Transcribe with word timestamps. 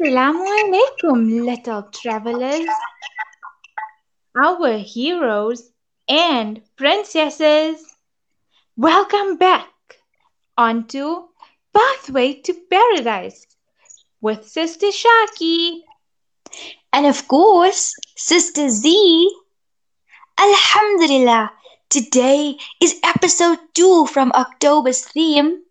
Assalamu 0.00 0.46
alaikum, 0.46 1.44
little 1.44 1.82
travelers. 1.90 2.68
Our 4.40 4.78
heroes 4.78 5.72
and 6.08 6.62
princesses. 6.76 7.84
Welcome 8.76 9.38
back 9.38 9.68
onto 10.56 11.24
Pathway 11.74 12.34
to 12.42 12.54
Paradise 12.70 13.44
with 14.20 14.46
Sister 14.46 14.86
Shaki. 14.86 15.80
And 16.92 17.04
of 17.06 17.26
course, 17.26 17.92
Sister 18.16 18.68
Z. 18.68 19.30
Alhamdulillah, 20.38 21.50
today 21.90 22.56
is 22.80 23.00
episode 23.02 23.58
2 23.74 24.06
from 24.06 24.30
October's 24.36 25.04
theme, 25.06 25.64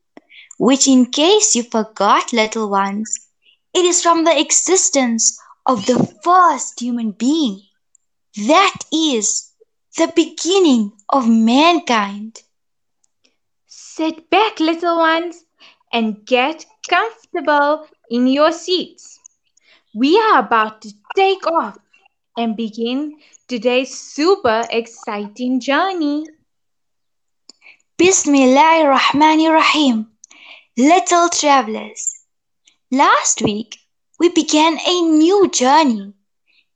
which, 0.57 0.85
in 0.85 1.05
case 1.05 1.55
you 1.55 1.63
forgot, 1.63 2.33
little 2.33 2.69
ones, 2.69 3.26
it 3.77 3.85
is 3.85 4.01
from 4.01 4.23
the 4.25 4.39
existence 4.39 5.39
of 5.67 5.85
the 5.85 5.99
first 6.23 6.79
human 6.79 7.11
being. 7.11 7.61
That 8.47 8.79
is 8.91 9.51
the 9.97 10.11
beginning 10.15 10.93
of 11.09 11.29
mankind. 11.29 12.41
Sit 13.67 14.31
back, 14.31 14.59
little 14.59 14.97
ones, 14.97 15.43
and 15.93 16.25
get 16.25 16.65
comfortable 16.89 17.87
in 18.09 18.25
your 18.25 18.51
seats. 18.51 19.19
We 19.93 20.17
are 20.19 20.39
about 20.39 20.81
to 20.81 20.93
take 21.15 21.45
off 21.45 21.77
and 22.35 22.57
begin 22.57 23.17
today's 23.47 23.93
super 23.97 24.65
exciting 24.71 25.59
journey. 25.59 26.25
Bismillahir 27.99 28.97
Rahmanir 28.97 29.53
Rahim. 29.53 30.07
Little 30.77 31.29
travelers, 31.29 32.16
last 32.91 33.41
week 33.41 33.77
we 34.19 34.29
began 34.29 34.77
a 34.87 35.01
new 35.01 35.49
journey 35.49 36.13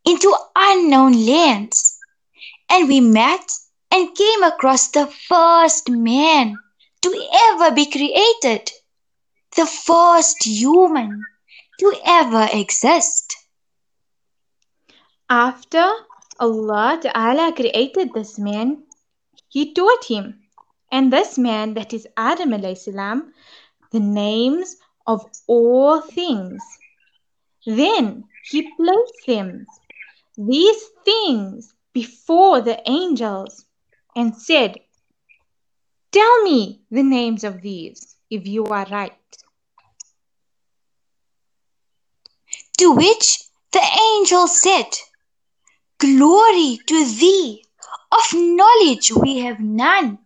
into 0.05 0.35
unknown 0.55 1.13
lands 1.25 1.97
and 2.69 2.87
we 2.87 2.99
met 2.99 3.49
and 3.91 4.15
came 4.15 4.43
across 4.43 4.89
the 4.89 5.07
first 5.07 5.89
man 5.89 6.57
to 7.01 7.27
ever 7.49 7.71
be 7.73 7.89
created, 7.89 8.71
the 9.55 9.65
first 9.65 10.45
human 10.45 11.21
to 11.79 11.93
ever 12.05 12.47
exist. 12.53 13.35
After 15.29 15.91
Allah 16.39 16.99
Ta'ala 17.01 17.53
created 17.53 18.13
this 18.13 18.37
man, 18.37 18.83
He 19.47 19.73
taught 19.73 20.05
him, 20.05 20.41
and 20.91 21.11
this 21.11 21.37
man, 21.37 21.73
that 21.75 21.93
is 21.93 22.07
Adam 22.17 22.51
salam, 22.75 23.33
the 23.91 23.99
names 23.99 24.75
of 25.07 25.25
all 25.47 26.01
things. 26.01 26.61
Then 27.65 28.25
He 28.49 28.71
placed 28.75 29.25
them, 29.27 29.65
these 30.37 30.83
things, 31.05 31.73
before 31.93 32.61
the 32.61 32.81
angels 32.89 33.65
and 34.15 34.35
said, 34.35 34.77
Tell 36.11 36.43
me 36.43 36.81
the 36.91 37.03
names 37.03 37.43
of 37.43 37.61
these, 37.61 38.15
if 38.29 38.47
you 38.47 38.65
are 38.65 38.85
right. 38.91 39.13
To 42.79 42.91
which 42.93 43.39
the 43.71 43.85
angel 44.15 44.47
said, 44.47 44.87
Glory 45.99 46.79
to 46.87 47.05
thee! 47.05 47.63
Of 48.11 48.33
knowledge 48.33 49.13
we 49.13 49.37
have 49.39 49.59
none, 49.61 50.19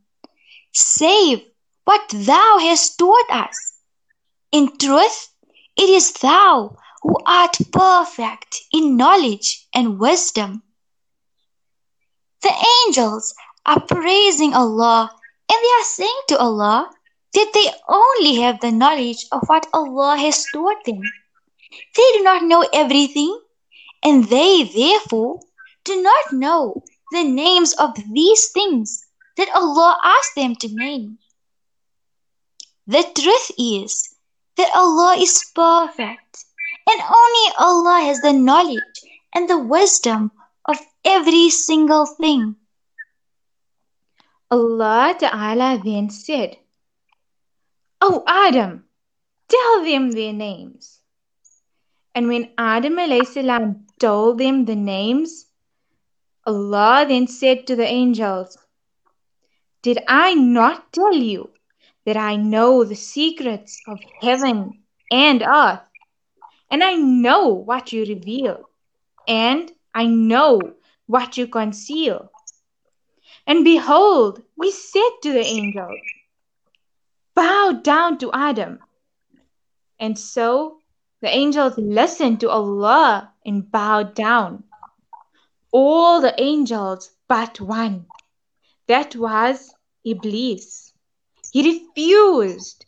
save 0.73 1.41
what 1.83 2.01
thou 2.09 2.57
hast 2.59 2.97
taught 2.97 3.29
us. 3.29 3.74
In 4.55 4.71
truth, 4.77 5.33
it 5.75 5.89
is 5.89 6.13
thou 6.13 6.77
who 7.01 7.17
art 7.25 7.57
perfect 7.73 8.61
in 8.71 8.95
knowledge 8.95 9.67
and 9.75 9.99
wisdom. 9.99 10.63
The 12.41 12.55
angels 12.87 13.35
are 13.65 13.81
praising 13.81 14.53
Allah 14.53 15.11
and 15.49 15.57
they 15.61 15.73
are 15.81 15.83
saying 15.83 16.21
to 16.29 16.37
Allah 16.37 16.89
that 17.33 17.51
they 17.53 17.69
only 17.89 18.35
have 18.35 18.61
the 18.61 18.71
knowledge 18.71 19.25
of 19.33 19.41
what 19.47 19.67
Allah 19.73 20.15
has 20.15 20.45
taught 20.53 20.85
them. 20.85 21.01
They 21.97 22.09
do 22.13 22.23
not 22.23 22.43
know 22.43 22.65
everything, 22.71 23.37
and 24.03 24.23
they 24.23 24.63
therefore 24.63 25.41
do 25.83 26.01
not 26.01 26.31
know 26.31 26.81
the 27.11 27.25
names 27.25 27.73
of 27.73 27.91
these 28.13 28.51
things 28.51 29.03
that 29.35 29.53
Allah 29.53 29.97
asked 30.01 30.35
them 30.35 30.55
to 30.55 30.69
name. 30.71 31.17
The 32.87 33.03
truth 33.03 33.51
is 33.59 34.14
that 34.57 34.71
Allah 34.75 35.17
is 35.17 35.51
perfect, 35.53 36.45
and 36.89 37.01
only 37.01 37.53
Allah 37.59 38.01
has 38.05 38.21
the 38.21 38.33
knowledge 38.33 39.01
and 39.33 39.49
the 39.49 39.59
wisdom 39.59 40.31
of 40.65 40.77
every 41.03 41.49
single 41.49 42.05
thing. 42.05 42.55
Allah 44.49 45.15
Ta'ala 45.17 45.81
then 45.83 46.09
said, 46.09 46.57
O 48.01 48.23
Adam, 48.27 48.85
tell 49.49 49.83
them 49.83 50.11
their 50.11 50.33
names. 50.33 50.99
And 52.13 52.27
when 52.27 52.51
Adam 52.57 52.97
salam 53.25 53.87
told 53.99 54.37
them 54.37 54.65
the 54.65 54.75
names, 54.75 55.47
Allah 56.45 57.05
then 57.07 57.27
said 57.27 57.67
to 57.67 57.75
the 57.75 57.85
angels, 57.85 58.57
Did 59.81 59.99
I 60.07 60.35
not 60.35 60.93
tell 60.93 61.13
you 61.13 61.49
that 62.05 62.17
I 62.17 62.35
know 62.35 62.83
the 62.83 62.95
secrets 62.95 63.81
of 63.87 63.99
heaven 64.21 64.79
and 65.11 65.41
earth? 65.41 65.81
And 66.69 66.83
I 66.83 66.95
know 66.95 67.49
what 67.49 67.93
you 67.93 68.05
reveal, 68.05 68.69
and 69.27 69.71
I 69.93 70.05
know 70.05 70.73
what 71.07 71.37
you 71.37 71.47
conceal. 71.47 72.31
And 73.47 73.63
behold, 73.63 74.41
we 74.57 74.71
said 74.71 75.09
to 75.23 75.31
the 75.31 75.45
angels, 75.45 75.99
Bow 77.35 77.79
down 77.83 78.17
to 78.19 78.31
Adam. 78.33 78.79
And 79.99 80.17
so 80.17 80.79
the 81.21 81.29
angels 81.29 81.77
listened 81.77 82.39
to 82.41 82.49
Allah 82.49 83.31
and 83.45 83.69
bowed 83.69 84.15
down. 84.15 84.63
All 85.71 86.21
the 86.21 86.39
angels 86.41 87.11
but 87.27 87.59
one. 87.59 88.05
That 88.87 89.15
was 89.15 89.73
Iblis. 90.03 90.93
He 91.54 91.62
refused. 91.62 92.84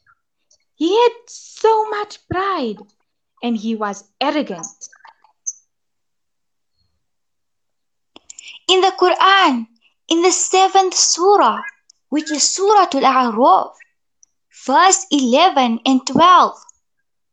He 0.75 0.95
had 1.01 1.13
so 1.27 1.89
much 1.91 2.19
pride 2.29 2.79
and 3.43 3.57
he 3.57 3.75
was 3.75 4.05
arrogant. 4.21 4.67
In 8.69 8.81
the 8.81 8.93
Quran, 8.99 9.67
in 10.09 10.23
the 10.23 10.31
seventh 10.31 10.95
surah, 10.95 11.61
which 12.09 12.31
is 12.31 12.49
Surah 12.49 12.89
Al-A'raf, 12.95 13.75
verse 14.67 15.07
11 15.11 15.81
and 15.85 16.07
12. 16.07 16.57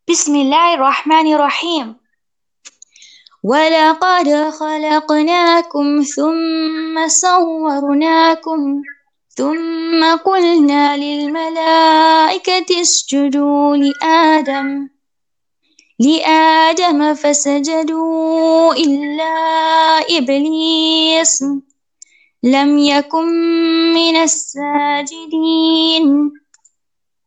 Bismillah 0.07 0.77
ar-Rahman 0.77 1.27
ar-Rahim. 1.33 1.99
ولقد 3.43 4.51
خلقناكم 4.51 6.03
ثم 6.03 7.07
صورناكم 7.07 8.81
ثم 9.36 10.16
قلنا 10.24 10.96
للملائكة 10.96 12.80
اسجدوا 12.80 13.76
لآدم 13.76 14.88
لآدم 15.98 17.14
فسجدوا 17.14 18.74
إلا 18.74 19.34
إبليس 20.10 21.44
لم 22.42 22.78
يكن 22.78 23.26
من 23.94 24.16
الساجدين 24.16 25.64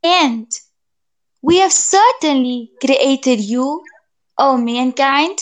And 0.03 0.47
we 1.41 1.57
have 1.57 1.74
certainly 1.74 2.72
created 2.79 3.41
you, 3.41 3.84
O 4.38 4.57
mankind, 4.57 5.39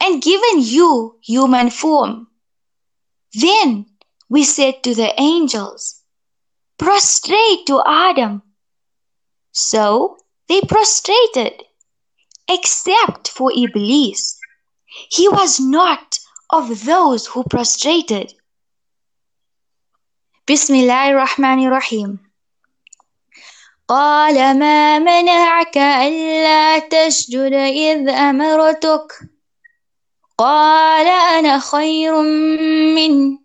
and 0.00 0.22
given 0.22 0.60
you 0.60 1.16
human 1.22 1.70
form. 1.70 2.28
Then 3.34 3.86
we 4.29 4.43
said 4.43 4.83
to 4.83 4.95
the 4.95 5.13
angels, 5.19 6.01
Prostrate 6.77 7.65
to 7.67 7.81
Adam. 7.85 8.41
So 9.51 10.17
they 10.49 10.61
prostrated, 10.61 11.63
except 12.49 13.29
for 13.29 13.51
Iblis. 13.55 14.37
He 15.09 15.29
was 15.29 15.59
not 15.59 16.19
of 16.49 16.85
those 16.85 17.27
who 17.27 17.43
prostrated. 17.43 18.33
بسم 20.47 20.75
الله 20.75 21.09
الرحمن 21.09 21.67
الرحيم 21.67 22.19
قال 23.87 24.59
ما 24.59 24.99
منعك 24.99 25.77
ألا 25.77 26.79
تسجد 26.79 27.53
إذ 27.53 28.09
أمرتك 28.09 29.07
قال 30.37 31.07
أنا 31.07 31.59
خير 31.59 32.21
من 32.95 33.38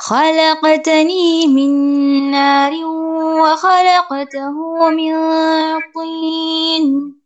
خلقتني 0.00 1.46
من 1.46 2.30
نار 2.30 2.72
وخلقته 3.40 4.90
من 4.90 5.12
طين 5.94 7.16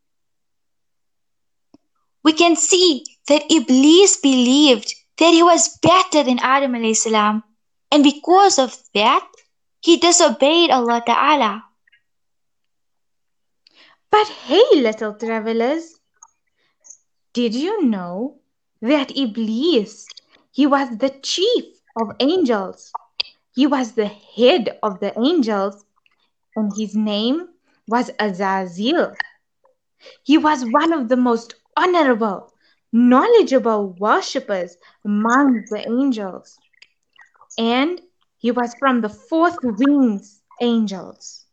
we 2.23 2.33
can 2.33 2.55
see 2.55 3.05
that 3.29 3.51
Iblis 3.51 4.19
believed 4.19 4.95
that 5.19 5.33
he 5.33 5.43
was 5.43 5.79
better 5.79 6.23
than 6.23 6.39
Adam 6.41 6.73
alayhi 6.73 6.97
salam, 6.97 7.43
and 7.91 8.05
because 8.05 8.59
of 8.59 8.77
that, 8.95 9.27
he 9.81 9.97
disobeyed 9.97 10.71
Allah 10.71 11.03
Ta'ala. 11.05 11.65
But 14.11 14.29
hey, 14.29 14.65
little 14.75 15.15
travelers, 15.15 15.99
did 17.33 17.55
you 17.55 17.85
know 17.85 18.41
that 18.83 19.17
Iblis, 19.17 20.07
he 20.53 20.67
was 20.67 20.99
the 20.99 21.11
chief 21.23 21.65
of 21.96 22.16
angels? 22.20 22.92
He 23.54 23.68
was 23.68 23.94
the 23.94 24.08
head 24.08 24.80
of 24.84 25.00
the 25.00 25.18
angels, 25.20 25.86
and 26.56 26.72
his 26.78 26.96
name 26.96 27.50
was 27.88 28.12
Azazel. 28.20 29.14
He 30.24 30.38
was 30.38 30.66
one 30.72 30.94
of 30.94 31.08
the 31.08 31.16
most 31.16 31.56
honorable, 31.78 32.52
knowledgeable 32.92 33.96
worshippers 34.00 34.78
among 35.04 35.66
the 35.70 35.88
angels. 35.88 36.58
And 37.58 38.02
he 38.38 38.52
was 38.52 38.76
from 38.80 39.02
the 39.02 39.10
fourth 39.10 39.58
wings 39.64 40.42
angels. 40.62 41.46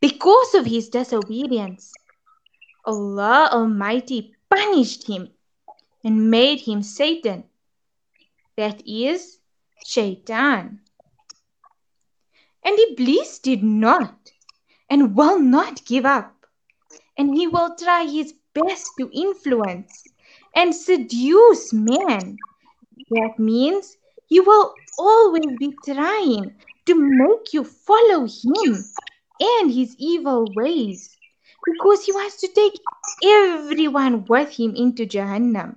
Because 0.00 0.54
of 0.54 0.66
his 0.66 0.88
disobedience, 0.88 1.92
Allah 2.84 3.48
Almighty 3.52 4.34
punished 4.50 5.06
him 5.06 5.28
and 6.04 6.30
made 6.30 6.60
him 6.60 6.82
Satan, 6.82 7.44
that 8.56 8.82
is, 8.86 9.38
Shaitan. 9.84 10.80
And 12.64 12.78
Iblis 12.78 13.38
did 13.40 13.62
not 13.62 14.32
and 14.88 15.16
will 15.16 15.38
not 15.38 15.84
give 15.84 16.04
up, 16.04 16.46
and 17.16 17.36
he 17.36 17.46
will 17.46 17.74
try 17.76 18.04
his 18.04 18.34
best 18.54 18.90
to 18.98 19.10
influence 19.12 20.04
and 20.54 20.74
seduce 20.74 21.72
man. 21.72 22.38
That 23.10 23.38
means 23.38 23.96
he 24.26 24.40
will 24.40 24.74
always 24.98 25.56
be 25.58 25.74
trying 25.84 26.54
to 26.86 26.94
make 26.94 27.52
you 27.52 27.64
follow 27.64 28.26
him 28.26 28.84
and 29.40 29.72
his 29.72 29.96
evil 29.98 30.46
ways 30.54 31.18
because 31.64 32.04
he 32.04 32.12
wants 32.12 32.40
to 32.40 32.48
take 32.48 32.74
everyone 33.24 34.24
with 34.26 34.50
him 34.56 34.74
into 34.74 35.06
Jahannam. 35.06 35.76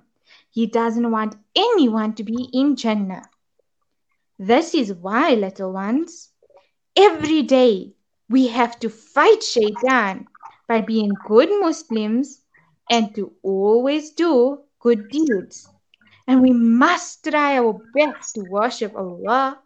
He 0.56 0.64
doesn't 0.64 1.10
want 1.10 1.36
anyone 1.54 2.14
to 2.14 2.24
be 2.24 2.48
in 2.50 2.76
Jannah. 2.76 3.28
This 4.38 4.72
is 4.72 4.90
why, 4.90 5.34
little 5.34 5.70
ones, 5.70 6.30
every 6.96 7.42
day 7.42 7.92
we 8.30 8.46
have 8.46 8.80
to 8.80 8.88
fight 8.88 9.42
Shaitan 9.42 10.24
by 10.66 10.80
being 10.80 11.12
good 11.26 11.50
Muslims 11.60 12.40
and 12.88 13.14
to 13.16 13.34
always 13.42 14.12
do 14.12 14.60
good 14.80 15.10
deeds. 15.10 15.68
And 16.26 16.40
we 16.40 16.52
must 16.52 17.22
try 17.22 17.58
our 17.58 17.78
best 17.94 18.36
to 18.36 18.46
worship 18.48 18.96
Allah. 18.96 19.60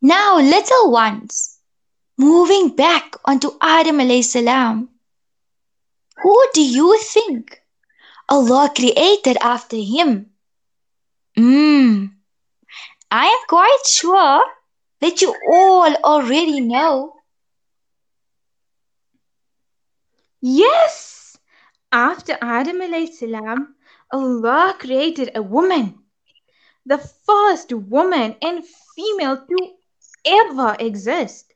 Now, 0.00 0.38
little 0.38 0.90
ones, 0.90 1.58
moving 2.16 2.74
back 2.74 3.14
onto 3.26 3.50
Adam 3.60 3.98
alayhi 3.98 4.24
salam, 4.24 4.88
who 6.22 6.46
do 6.54 6.62
you 6.62 6.98
think 6.98 7.60
Allah 8.28 8.70
created 8.74 9.36
after 9.40 9.76
him? 9.76 10.30
Hmm, 11.36 12.06
I 13.10 13.26
am 13.26 13.40
quite 13.48 13.82
sure 13.86 14.42
that 15.00 15.20
you 15.20 15.34
all 15.52 15.94
already 16.04 16.60
know. 16.60 17.14
Yes, 20.40 21.36
after 21.90 22.38
Adam 22.40 22.80
salam, 23.12 23.74
Allah 24.12 24.76
created 24.78 25.30
a 25.34 25.42
woman, 25.42 25.98
the 26.86 26.98
first 26.98 27.72
woman 27.72 28.36
and 28.42 28.64
female 28.96 29.44
to 29.46 29.70
ever 30.24 30.76
exist. 30.78 31.52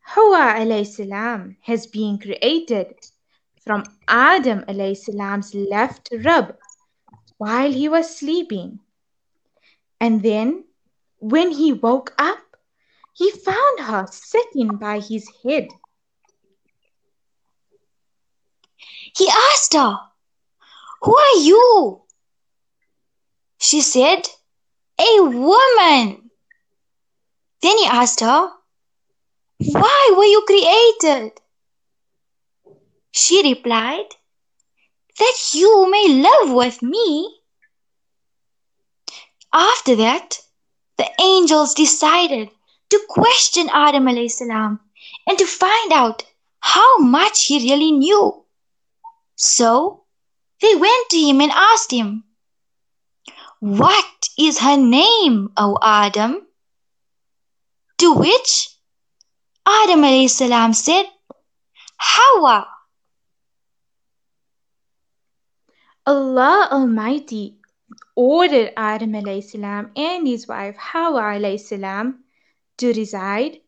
Hawa 0.00 0.84
salam 0.84 1.56
has 1.62 1.86
been 1.86 2.18
created 2.18 2.94
from 3.60 3.84
Adam 4.08 4.64
salam's 4.94 5.54
left 5.54 6.08
rib 6.12 6.56
while 7.38 7.72
he 7.72 7.88
was 7.88 8.16
sleeping. 8.16 8.80
And 10.00 10.22
then 10.22 10.64
when 11.18 11.50
he 11.50 11.72
woke 11.72 12.14
up, 12.18 12.38
he 13.12 13.30
found 13.30 13.80
her 13.80 14.06
sitting 14.10 14.76
by 14.76 15.00
his 15.00 15.28
head. 15.44 15.68
He 19.16 19.28
asked 19.28 19.74
her, 19.74 19.98
Who 21.02 21.16
are 21.16 21.36
you? 21.36 22.02
She 23.58 23.82
said, 23.82 24.22
A 24.98 25.20
woman. 25.20 26.30
Then 27.60 27.76
he 27.76 27.86
asked 27.86 28.20
her, 28.20 28.50
Why 29.58 30.14
were 30.16 30.24
you 30.24 30.42
created? 30.46 31.32
She 33.20 33.42
replied, 33.42 34.06
That 35.18 35.36
you 35.52 35.90
may 35.90 36.08
live 36.08 36.54
with 36.54 36.80
me. 36.80 37.36
After 39.52 39.94
that, 39.96 40.38
the 40.96 41.06
angels 41.20 41.74
decided 41.74 42.48
to 42.88 43.00
question 43.10 43.68
Adam 43.74 44.08
salam 44.30 44.80
and 45.26 45.38
to 45.38 45.46
find 45.46 45.92
out 45.92 46.24
how 46.60 46.96
much 46.96 47.44
he 47.44 47.70
really 47.70 47.92
knew. 47.92 48.42
So 49.36 50.04
they 50.62 50.74
went 50.74 51.10
to 51.10 51.18
him 51.18 51.42
and 51.42 51.52
asked 51.52 51.90
him, 51.90 52.24
What 53.58 54.28
is 54.38 54.60
her 54.60 54.78
name, 54.78 55.52
O 55.58 55.76
Adam? 55.82 56.46
To 57.98 58.14
which 58.14 58.70
Adam 59.66 60.28
salam 60.28 60.72
said, 60.72 61.04
Hawa. 61.98 62.79
Allah 66.10 66.66
Almighty 66.72 67.60
ordered 68.16 68.72
Adam 68.76 69.14
salam 69.42 69.92
and 69.94 70.26
his 70.26 70.48
wife 70.48 70.74
Hawa 70.76 71.38
salam 71.56 72.24
to 72.78 72.92
reside. 72.92 73.60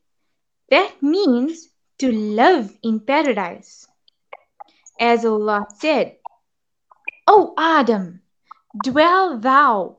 That 0.68 1.00
means 1.00 1.68
to 2.00 2.10
live 2.10 2.76
in 2.82 2.98
paradise. 2.98 3.86
As 4.98 5.24
Allah 5.24 5.68
said, 5.78 6.16
O 7.28 7.54
Adam, 7.56 8.22
dwell 8.82 9.38
thou 9.38 9.98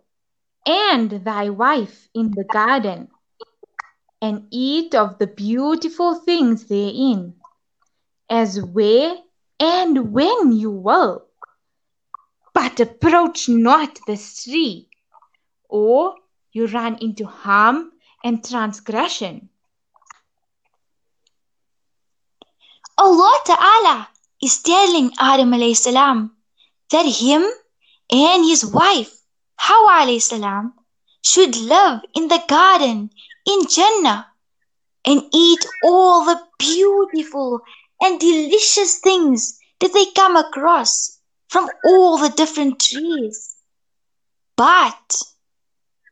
and 0.67 1.23
thy 1.23 1.49
wife 1.49 2.09
in 2.13 2.31
the 2.31 2.43
garden, 2.43 3.07
and 4.21 4.47
eat 4.51 4.93
of 4.95 5.17
the 5.17 5.27
beautiful 5.27 6.15
things 6.15 6.65
therein, 6.65 7.35
as 8.29 8.61
where 8.61 9.15
and 9.61 10.11
when 10.11 10.51
you 10.51 10.71
will 10.71 11.25
but 12.63 12.79
approach 12.79 13.49
not 13.49 13.99
the 14.07 14.15
tree, 14.15 14.87
or 15.67 16.15
you 16.53 16.65
run 16.67 16.97
into 17.01 17.25
harm 17.25 17.91
and 18.23 18.41
transgression. 18.41 19.49
Allah 22.97 23.37
Ta'ala 23.43 24.07
is 24.41 24.61
telling 24.61 25.11
Adam 25.19 25.51
salam 25.75 26.31
that 26.89 27.05
him 27.05 27.43
and 28.09 28.45
his 28.45 28.65
wife, 28.65 29.11
Hawa 29.57 30.17
salam, 30.21 30.73
should 31.21 31.57
live 31.57 31.99
in 32.15 32.29
the 32.29 32.41
garden 32.47 33.09
in 33.45 33.67
Jannah 33.67 34.27
and 35.03 35.21
eat 35.33 35.65
all 35.83 36.23
the 36.23 36.39
beautiful 36.57 37.59
and 38.01 38.21
delicious 38.21 38.99
things 38.99 39.59
that 39.81 39.91
they 39.91 40.05
come 40.15 40.37
across 40.37 41.12
from 41.53 41.69
all 41.85 42.17
the 42.17 42.29
different 42.29 42.79
trees. 42.79 43.55
But 44.57 45.21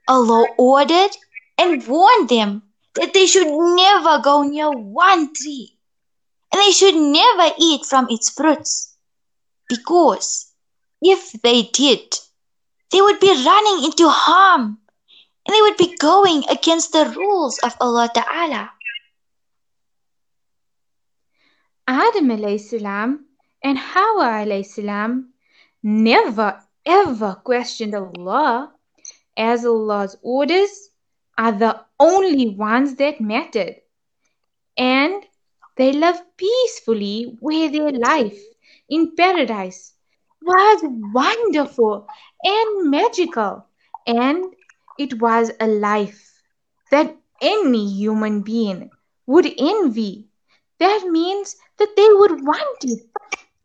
Allah 0.08 0.46
ordered 0.60 1.10
and 1.58 1.88
warned 1.88 2.30
them 2.30 2.62
that 2.94 3.16
they 3.16 3.26
should 3.26 3.48
never 3.48 4.20
go 4.22 4.44
near 4.44 4.70
one 4.70 5.34
tree 5.34 5.80
and 6.54 6.62
they 6.62 6.70
should 6.70 6.94
never 6.94 7.56
eat 7.58 7.86
from 7.86 8.06
its 8.12 8.30
fruits 8.30 8.96
because 9.68 10.52
if 11.02 11.32
they 11.42 11.64
did, 11.64 12.14
they 12.92 13.02
would 13.02 13.20
be 13.20 13.44
running 13.44 13.86
into 13.86 14.08
harm 14.10 14.78
and 15.48 15.56
they 15.56 15.62
would 15.62 15.78
be 15.78 15.98
going 15.98 16.44
against 16.52 16.92
the 16.92 17.12
rules 17.18 17.58
of 17.64 17.76
Allah 17.82 18.12
Ta'ala. 18.14 18.70
Adam 21.88 22.28
alayhi 22.30 22.60
salam 22.60 23.26
and 23.64 23.80
Hawa 23.80 24.46
alayhi 24.46 24.66
salam 24.66 25.31
never 25.84 26.62
ever 26.86 27.36
questioned 27.44 27.96
Allah, 27.96 28.74
as 29.38 29.66
Allah's 29.66 30.18
orders 30.22 30.90
are 31.38 31.52
the 31.52 31.86
only 32.00 32.50
ones 32.56 32.96
that 32.96 33.22
mattered. 33.22 33.76
And 34.78 35.24
they 35.78 35.92
lived 35.94 36.24
peacefully 36.38 37.38
where 37.40 37.70
their 37.70 37.92
life 37.92 38.40
in 38.90 39.16
paradise 39.16 39.94
was 40.42 40.82
wonderful 41.14 42.08
and 42.44 42.90
magical, 42.90 43.66
and 44.06 44.44
it 44.98 45.20
was 45.22 45.52
a 45.60 45.68
life 45.68 46.42
that 46.92 47.16
any 47.42 47.92
human 47.94 48.42
being 48.42 48.90
would 49.26 49.48
envy. 49.58 50.28
That 50.80 51.08
means 51.08 51.56
that 51.78 51.96
they 51.96 52.08
would 52.12 52.46
want 52.46 52.84
it 52.84 53.02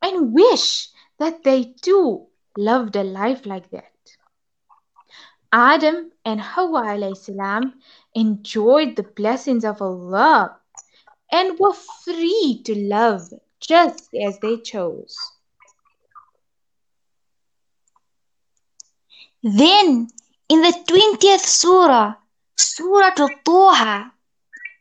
and 0.03 0.33
wish 0.33 0.89
that 1.19 1.43
they 1.45 1.75
too 1.83 2.27
lived 2.57 2.97
a 2.97 3.03
life 3.03 3.47
like 3.47 3.71
that. 3.71 3.93
Adam 5.53 6.11
and 6.25 6.41
Hawa 6.41 7.15
salam 7.15 7.75
enjoyed 8.15 8.97
the 8.97 9.03
blessings 9.03 9.65
of 9.65 9.81
Allah 9.81 10.57
and 11.31 11.59
were 11.59 11.73
free 12.05 12.63
to 12.65 12.75
love 12.75 13.33
just 13.61 14.09
as 14.15 14.39
they 14.41 14.59
chose. 14.59 15.17
Then, 19.43 20.09
in 20.49 20.63
the 20.63 20.75
20th 20.89 21.41
Surah, 21.41 22.15
Surah 22.57 23.13
Al-Taha, 23.17 24.13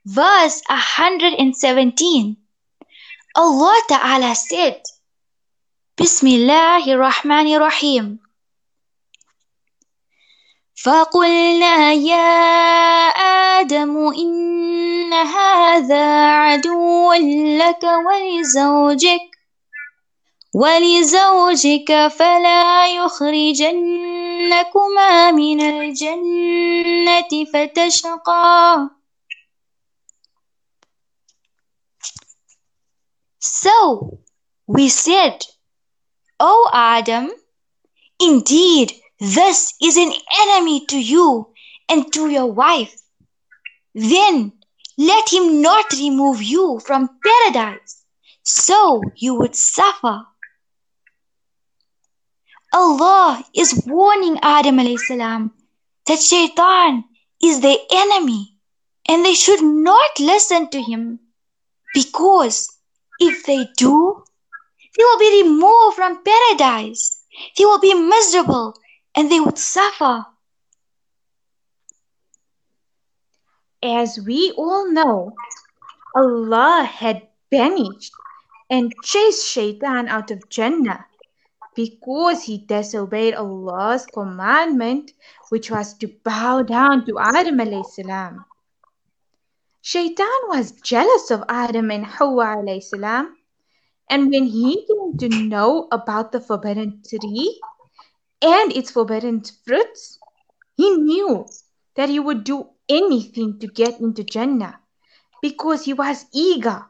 verse 0.06 0.62
117, 0.68 2.38
Allah 3.36 3.82
Ta'ala 3.88 4.36
said, 4.36 4.82
Bismillahir 5.98 7.00
Rahmanir 7.00 7.60
Rahim. 7.64 8.20
فقلنا 10.86 11.92
يا 11.92 12.30
آدم 13.64 13.98
إن 14.14 15.14
هذا 15.14 16.06
عدو 16.28 17.14
لك 17.58 17.84
ولزوجك 17.84 19.22
ولزوجك 20.54 22.08
فلا 22.08 22.88
يخرجنكما 22.88 24.12
من 25.32 25.62
الجنة 25.62 27.46
فتشقى 27.54 28.90
So 33.40 34.20
we 34.68 34.90
said, 34.90 35.55
O 36.40 36.70
Adam, 36.74 37.32
indeed 38.20 38.92
this 39.20 39.74
is 39.82 39.96
an 39.98 40.12
enemy 40.42 40.86
to 40.88 41.00
you 41.00 41.54
and 41.88 42.12
to 42.14 42.30
your 42.30 42.52
wife. 42.52 42.96
Then 43.94 44.52
let 44.98 45.32
him 45.32 45.62
not 45.62 45.92
remove 45.94 46.42
you 46.42 46.82
from 46.86 47.10
paradise, 47.24 48.04
so 48.44 49.02
you 49.16 49.36
would 49.36 49.56
suffer. 49.56 50.26
Allah 52.74 53.42
is 53.56 53.84
warning 53.88 54.38
Adam 54.42 54.80
salam 54.98 55.54
that 56.06 56.20
shaitan 56.20 57.06
is 57.42 57.62
their 57.62 57.78
enemy 57.90 58.58
and 59.08 59.24
they 59.24 59.34
should 59.34 59.64
not 59.64 60.20
listen 60.20 60.70
to 60.72 60.82
him 60.82 61.20
because 61.94 62.68
if 63.20 63.46
they 63.46 63.70
do, 63.78 64.25
they 64.98 65.04
will 65.04 65.20
be 65.20 65.44
removed 65.44 65.96
from 65.96 66.24
paradise. 66.24 67.22
They 67.58 67.66
will 67.66 67.80
be 67.80 67.94
miserable 67.94 68.76
and 69.16 69.32
they 69.32 69.40
would 69.40 69.58
suffer. 69.58 70.26
As 73.84 74.20
we 74.26 74.52
all 74.58 74.92
know, 74.92 75.34
Allah 76.16 76.84
had 76.90 77.28
banished 77.52 78.14
and 78.70 78.92
chased 79.04 79.48
Shaitan 79.48 80.08
out 80.08 80.32
of 80.32 80.50
Jannah 80.50 81.06
because 81.76 82.44
he 82.44 82.58
disobeyed 82.60 83.36
Allah's 83.36 84.06
commandment, 84.06 85.12
which 85.50 85.70
was 85.70 85.94
to 85.96 86.08
bow 86.24 86.64
down 86.64 87.06
to 87.06 87.20
Adam. 87.20 88.46
Shaitan 89.82 90.40
was 90.48 90.72
jealous 90.72 91.30
of 91.30 91.44
Adam 91.50 91.92
and 91.92 92.06
Hawa 92.06 92.64
alayhi 92.64 92.82
salam, 92.82 93.36
and 94.10 94.32
when 94.32 94.46
he 94.46 94.86
came 94.86 95.18
to 95.18 95.30
know 95.30 95.88
about 95.92 96.32
the 96.32 96.40
forbidden 96.40 97.02
tree 97.08 97.60
and 98.42 98.72
its 98.72 98.92
forbidden 98.92 99.42
fruits, 99.44 100.20
he 100.78 100.96
knew 100.98 101.46
that 101.96 102.10
he 102.10 102.20
would 102.20 102.44
do 102.44 102.70
anything 102.88 103.60
to 103.60 103.68
get 103.68 104.00
into 104.00 104.24
Jannah 104.24 104.80
because 105.42 105.86
he 105.86 105.94
was 105.94 106.26
eager 106.34 106.86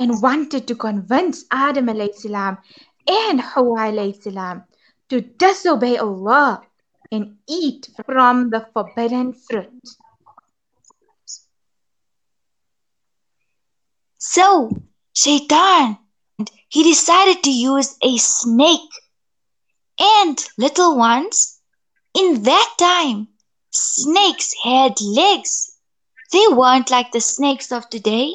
and 0.00 0.22
wanted 0.22 0.66
to 0.68 0.74
convince 0.74 1.44
Adam 1.50 1.88
salam 2.14 2.58
and 3.06 3.40
Hawa 3.40 4.12
salam 4.14 4.64
to 5.08 5.20
disobey 5.20 5.96
Allah 5.96 6.62
and 7.10 7.36
eat 7.48 7.88
from 8.04 8.50
the 8.50 8.66
forbidden 8.72 9.32
fruit. 9.32 9.70
So, 14.18 14.70
Shaitan, 15.14 15.98
he 16.68 16.82
decided 16.82 17.42
to 17.42 17.50
use 17.50 17.96
a 18.02 18.16
snake. 18.18 18.90
And 19.98 20.38
little 20.56 20.96
ones, 20.96 21.60
in 22.14 22.42
that 22.44 22.74
time, 22.78 23.28
snakes 23.70 24.54
had 24.62 25.00
legs. 25.00 25.76
They 26.32 26.46
weren't 26.48 26.90
like 26.90 27.10
the 27.10 27.20
snakes 27.20 27.72
of 27.72 27.88
today. 27.88 28.32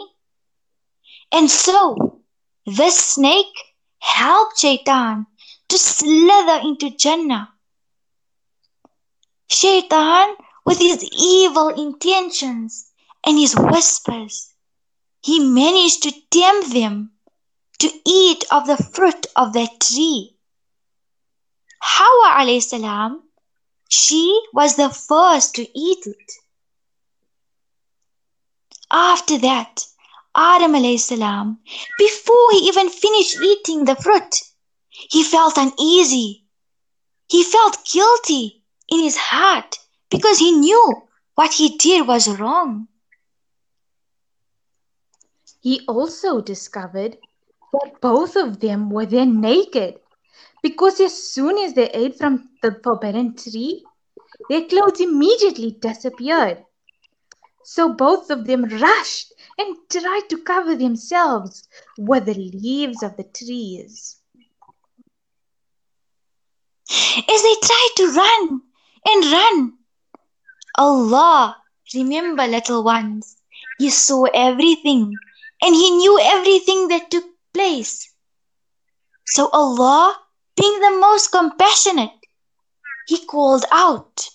And 1.32 1.50
so, 1.50 2.22
this 2.66 2.98
snake 2.98 3.54
helped 4.00 4.60
Shaitan 4.60 5.26
to 5.70 5.78
slither 5.78 6.60
into 6.64 6.90
Jannah. 6.90 7.50
Shaitan, 9.50 10.36
with 10.66 10.80
his 10.80 11.04
evil 11.18 11.70
intentions 11.70 12.92
and 13.26 13.38
his 13.38 13.56
whispers, 13.56 14.54
he 15.22 15.40
managed 15.40 16.04
to 16.04 16.12
tempt 16.32 16.74
them 16.74 17.12
to 17.84 17.92
eat 18.06 18.46
of 18.50 18.66
the 18.66 18.78
fruit 18.78 19.26
of 19.36 19.52
that 19.54 19.82
tree. 19.82 20.38
Hawa 21.82 22.42
alayhi 22.42 22.62
salam, 22.62 23.22
she 23.90 24.42
was 24.54 24.78
the 24.78 24.90
first 24.90 25.56
to 25.56 25.64
eat 25.78 26.08
it. 26.08 26.32
After 28.90 29.38
that, 29.40 29.86
Adam 30.34 30.72
alayhi 30.72 30.98
salam, 30.98 31.60
before 31.98 32.52
he 32.52 32.68
even 32.70 32.90
finished 32.90 33.42
eating 33.42 33.84
the 33.84 33.98
fruit, 33.98 34.34
he 34.90 35.22
felt 35.24 35.58
uneasy. 35.58 36.46
He 37.28 37.44
felt 37.44 37.86
guilty 37.92 38.64
in 38.88 39.00
his 39.02 39.18
heart 39.18 39.78
because 40.10 40.40
he 40.40 40.54
knew 40.54 41.02
what 41.36 41.52
he 41.52 41.78
did 41.78 42.08
was 42.08 42.30
wrong. 42.40 42.88
He 45.60 45.82
also 45.86 46.40
discovered 46.40 47.18
that 47.74 48.02
both 48.02 48.36
of 48.36 48.60
them 48.60 48.90
were 48.90 49.06
then 49.06 49.42
naked 49.42 50.00
because 50.62 51.00
as 51.00 51.32
soon 51.32 51.58
as 51.58 51.74
they 51.74 51.90
ate 51.92 52.18
from 52.18 52.50
the 52.62 52.80
forbidden 52.84 53.36
tree, 53.36 53.84
their 54.50 54.64
clothes 54.68 55.02
immediately 55.02 55.72
disappeared. 55.82 56.66
So 57.64 57.94
both 57.94 58.30
of 58.30 58.46
them 58.46 58.66
rushed 58.66 59.34
and 59.58 59.78
tried 59.90 60.28
to 60.30 60.38
cover 60.44 60.76
themselves 60.76 61.68
with 61.98 62.26
the 62.26 62.34
leaves 62.36 63.04
of 63.04 63.18
the 63.18 63.24
trees. 63.24 64.18
As 66.92 67.42
they 67.42 67.56
tried 67.64 67.90
to 67.98 68.12
run 68.14 68.62
and 69.08 69.32
run, 69.32 69.74
Allah, 70.78 71.58
remember 71.94 72.48
little 72.48 72.84
ones, 72.84 73.38
He 73.80 73.90
saw 73.90 74.26
everything 74.34 75.16
and 75.62 75.76
He 75.76 75.92
knew 75.92 76.20
everything 76.22 76.88
that 76.90 77.10
took 77.12 77.26
place. 77.54 78.10
So 79.26 79.50
Allah, 79.52 80.16
being 80.56 80.80
the 80.80 80.98
most 81.00 81.32
compassionate, 81.32 82.12
He 83.08 83.26
called 83.26 83.66
out, 83.72 84.30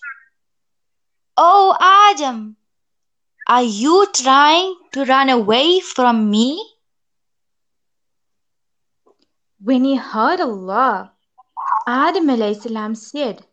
O 1.37 1.77
Adam, 1.81 2.57
are 3.49 3.63
you 3.63 4.07
trying 4.13 4.75
to 4.93 5.05
run 5.05 5.31
away 5.31 5.81
from 5.81 6.31
me? 6.31 6.63
When 9.61 9.85
he 9.85 9.97
heard 9.97 10.41
Allah, 10.41 11.13
Adam 11.87 12.29
salam 12.55 12.95
said, 12.95 13.45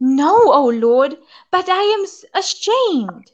No, 0.00 0.52
O 0.52 0.66
Lord, 0.66 1.18
but 1.50 1.68
I 1.68 1.82
am 1.82 2.06
ashamed. 2.34 3.30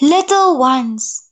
Little 0.00 0.58
ones, 0.58 1.25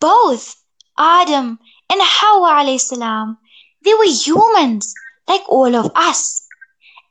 both 0.00 0.56
Adam 0.98 1.58
and 1.90 2.00
Hawa 2.02 2.62
alayhi 2.62 3.36
they 3.84 3.94
were 3.94 4.04
humans 4.04 4.94
like 5.26 5.42
all 5.48 5.74
of 5.74 5.90
us. 5.94 6.46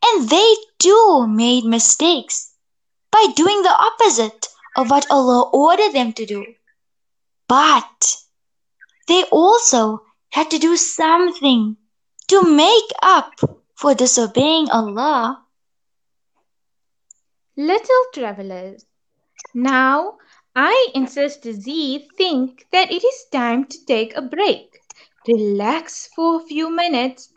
And 0.04 0.30
they 0.30 0.56
too 0.80 1.26
made 1.28 1.66
mistakes 1.66 2.54
by 3.12 3.26
doing 3.36 3.64
the 3.64 3.76
opposite 3.76 4.48
of 4.76 4.90
what 4.90 5.10
Allah 5.10 5.50
ordered 5.52 5.94
them 5.94 6.14
to 6.14 6.26
do. 6.26 6.46
But 7.48 8.18
they 9.08 9.24
also 9.32 10.04
had 10.30 10.52
to 10.52 10.60
do 10.60 10.78
something 10.78 11.78
to 12.28 12.42
make 12.44 12.92
up 13.02 13.34
for 13.76 13.96
disobeying 13.96 14.70
Allah. 14.70 15.44
Little 17.56 18.04
travelers, 18.14 18.86
now 19.54 20.18
I 20.60 20.88
insist 20.96 21.44
Z 21.44 22.10
think 22.18 22.66
that 22.72 22.92
it 22.92 23.04
is 23.04 23.26
time 23.32 23.66
to 23.66 23.86
take 23.86 24.18
a 24.18 24.24
break. 24.24 24.80
Relax 25.28 26.10
for 26.16 26.38
a 26.38 26.46
few 26.46 26.72
minutes 26.72 27.30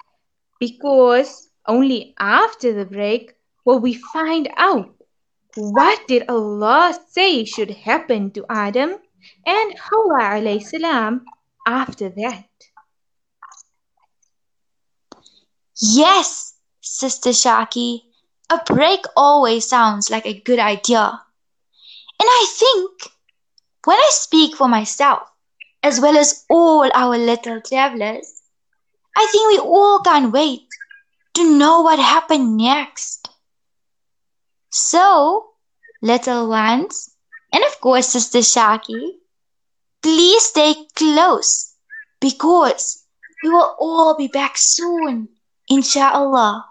because 0.58 1.50
only 1.68 2.14
after 2.18 2.72
the 2.72 2.86
break 2.86 3.34
will 3.66 3.78
we 3.78 3.92
find 3.92 4.48
out 4.56 4.94
what 5.54 6.08
did 6.08 6.30
Allah 6.30 6.98
say 7.10 7.44
should 7.44 7.70
happen 7.70 8.30
to 8.30 8.46
Adam 8.48 8.96
and 9.44 9.78
Hawa 9.78 10.40
alayhi 10.40 10.62
salam 10.64 11.26
after 11.66 12.08
that. 12.08 12.48
Yes, 15.78 16.54
Sister 16.80 17.30
Shaki, 17.30 18.00
a 18.48 18.60
break 18.64 19.04
always 19.14 19.68
sounds 19.68 20.08
like 20.10 20.24
a 20.24 20.40
good 20.40 20.58
idea. 20.58 21.20
And 22.20 22.28
I 22.28 22.46
think 22.50 23.12
when 23.84 23.96
I 23.98 24.08
speak 24.12 24.56
for 24.56 24.68
myself, 24.68 25.22
as 25.82 26.00
well 26.00 26.16
as 26.18 26.44
all 26.50 26.90
our 26.94 27.18
little 27.18 27.60
travelers, 27.62 28.42
I 29.16 29.26
think 29.32 29.52
we 29.52 29.58
all 29.58 30.00
can't 30.00 30.32
wait 30.32 30.74
to 31.34 31.58
know 31.58 31.80
what 31.82 31.98
happened 31.98 32.56
next. 32.58 33.28
So, 34.70 35.50
little 36.02 36.48
ones, 36.48 37.10
and 37.52 37.64
of 37.64 37.80
course, 37.80 38.08
Sister 38.08 38.38
Shaki, 38.40 39.18
please 40.02 40.44
stay 40.44 40.74
close 40.94 41.74
because 42.20 43.06
we 43.42 43.50
will 43.50 43.76
all 43.80 44.16
be 44.16 44.28
back 44.28 44.58
soon, 44.58 45.28
inshallah. 45.68 46.69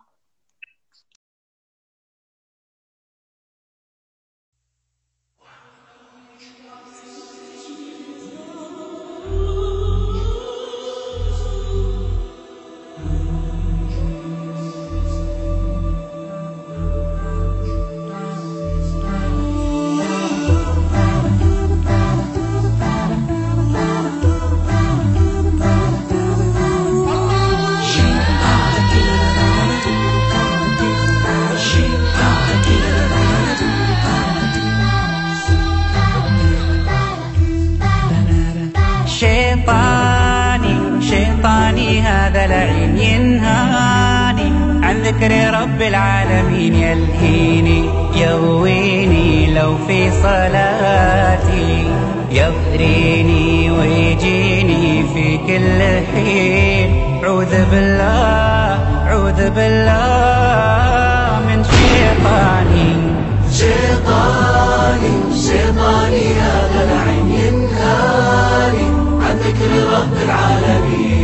رب 70.00 70.14
العالمين. 70.14 71.20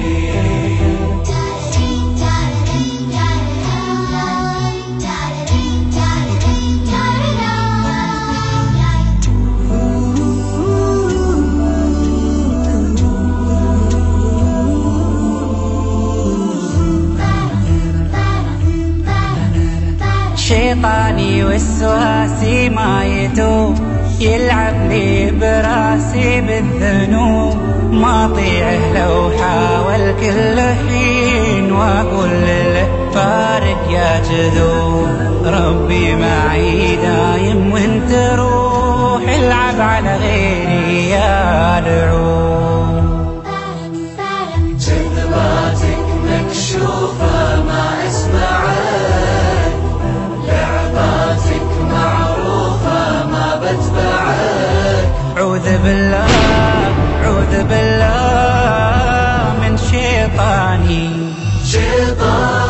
شيطاني 20.35 21.43
والسواسي 21.43 22.69
ما 22.69 23.05
يتوب 23.05 23.94
يلعب 24.25 24.89
لي 24.89 25.31
براسي 25.31 26.41
بالذنوب 26.41 27.57
ما 27.91 28.31
طيعه 28.35 28.93
لو 28.93 29.31
حاول 29.39 30.13
كل 30.19 30.59
حين 30.59 31.71
وأقول 31.71 32.29
له 32.29 32.88
فارق 33.13 33.91
يا 33.91 34.21
جذوب. 34.29 35.07
ربي 35.45 36.15
معي 36.15 36.95
دايم 36.95 37.71
وانت 37.73 38.11
روح 38.39 39.21
العب 39.39 39.79
على 39.79 40.17
غيري 40.17 41.09
يا 41.09 41.81
لعوب 41.85 43.43
جذباتك 44.79 46.05
مكشوفة 46.25 47.35
بالله 55.86 56.28
عوذ 57.24 57.63
بالله 57.69 59.54
من 59.62 59.78
شيطاني. 59.78 61.10
شيطاني 61.65 62.64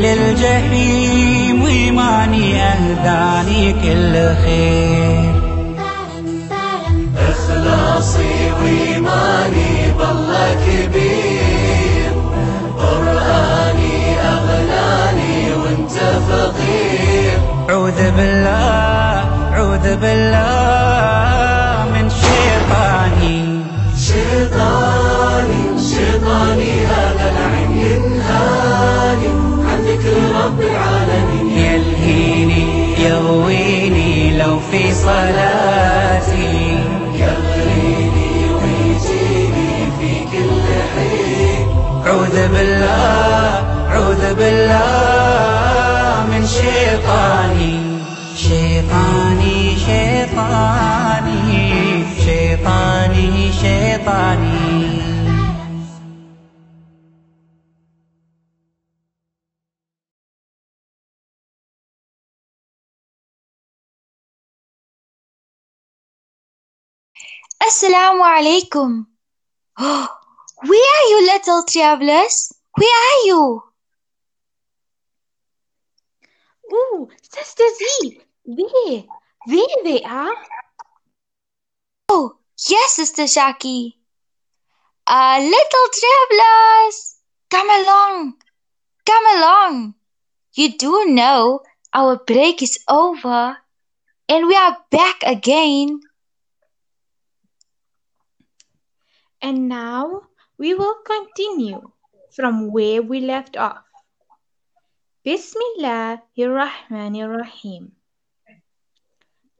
للجحيم 0.00 1.62
وإيماني 1.62 2.62
أهداني 2.62 3.72
كل 3.72 4.14
خير. 4.44 5.32
إخلاصي 7.30 8.34
وإيماني 8.62 9.70
بالله 9.98 10.56
كبير. 10.66 12.12
قرآني 12.78 13.96
أغناني 14.32 15.34
وأنت 15.60 15.96
فقير. 16.28 17.38
عوذ 17.68 18.00
بالله 18.16 19.24
عوذ 19.52 19.96
بالله. 19.96 21.39
عوذ 42.40 42.48
بالله 42.48 43.52
عوذ 43.92 44.34
بالله 44.34 45.60
من 46.30 46.46
شيطاني 46.46 47.74
شيطاني 48.36 49.76
شيطاني 49.76 51.68
شيطاني 52.24 53.52
شيطاني 53.52 54.80
Assalamu 67.60 68.24
alaikum. 68.24 69.06
Where 70.62 70.78
are 70.78 71.08
you, 71.08 71.26
little 71.26 71.64
travelers? 71.64 72.52
Where 72.76 72.88
are 72.88 73.26
you? 73.26 73.62
Ooh, 76.72 77.08
Sister 77.22 77.64
Z, 77.78 78.20
there, 78.44 79.04
there 79.46 79.76
they 79.84 80.02
are. 80.02 80.34
Oh, 82.08 82.36
yes, 82.68 82.92
Sister 82.92 83.22
Shaki. 83.24 83.94
Uh, 85.06 85.38
little 85.40 85.88
travelers, 86.00 87.16
come 87.50 87.70
along, 87.70 88.34
come 89.06 89.26
along. 89.38 89.94
You 90.54 90.76
do 90.76 91.06
know 91.06 91.60
our 91.92 92.16
break 92.16 92.62
is 92.62 92.78
over 92.88 93.56
and 94.28 94.46
we 94.46 94.54
are 94.54 94.76
back 94.90 95.22
again. 95.24 96.00
And 99.42 99.68
now 99.68 100.22
we 100.60 100.74
will 100.74 100.96
continue 101.06 101.80
from 102.36 102.70
where 102.70 103.00
we 103.00 103.20
left 103.20 103.56
off. 103.56 103.82
Bismillahirrahmanirrahim. 105.24 107.92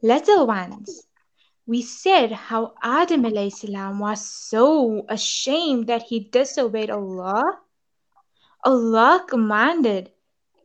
Little 0.03 0.47
ones, 0.47 1.07
we 1.67 1.81
said 1.81 2.33
how 2.33 2.75
Adam 2.83 3.25
salam 3.51 3.99
was 3.99 4.21
so 4.21 5.07
ashamed 5.09 5.87
that 5.87 6.03
he 6.03 6.21
disobeyed 6.21 6.91
Allah. 6.91 7.61
Allah 8.63 9.25
commanded 9.27 10.13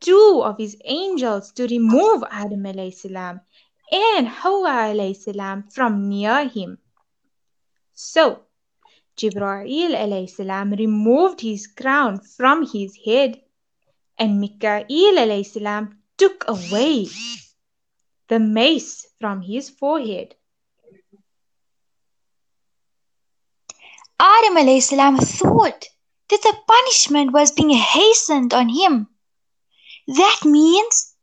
two 0.02 0.42
of 0.44 0.58
his 0.58 0.76
angels 0.84 1.54
to 1.54 1.66
remove 1.66 2.26
Adam 2.30 2.66
salam 2.92 3.40
and 3.90 4.28
Hawa 4.28 5.14
salam 5.16 5.64
from 5.70 6.10
near 6.10 6.50
him. 6.50 6.78
So, 7.94 8.45
Jibreel 9.18 9.96
alayhi 9.96 10.78
removed 10.78 11.42
his 11.42 11.68
crown 11.68 12.20
from 12.20 12.66
his 12.68 12.98
head 13.06 13.42
and 14.18 14.42
Mika'il 14.42 15.18
alayhi 15.18 15.94
took 16.18 16.46
away 16.48 17.08
the 18.28 18.40
mace 18.40 19.06
from 19.20 19.42
his 19.42 19.70
forehead. 19.70 20.36
Adam 24.20 24.56
alayhi 24.56 24.82
salam 24.82 25.18
thought 25.18 25.86
that 26.30 26.42
the 26.42 26.58
punishment 26.68 27.34
was 27.34 27.52
being 27.52 27.70
hastened 27.70 28.54
on 28.54 28.70
him. 28.70 29.08
That 30.08 30.40
means 30.46 31.16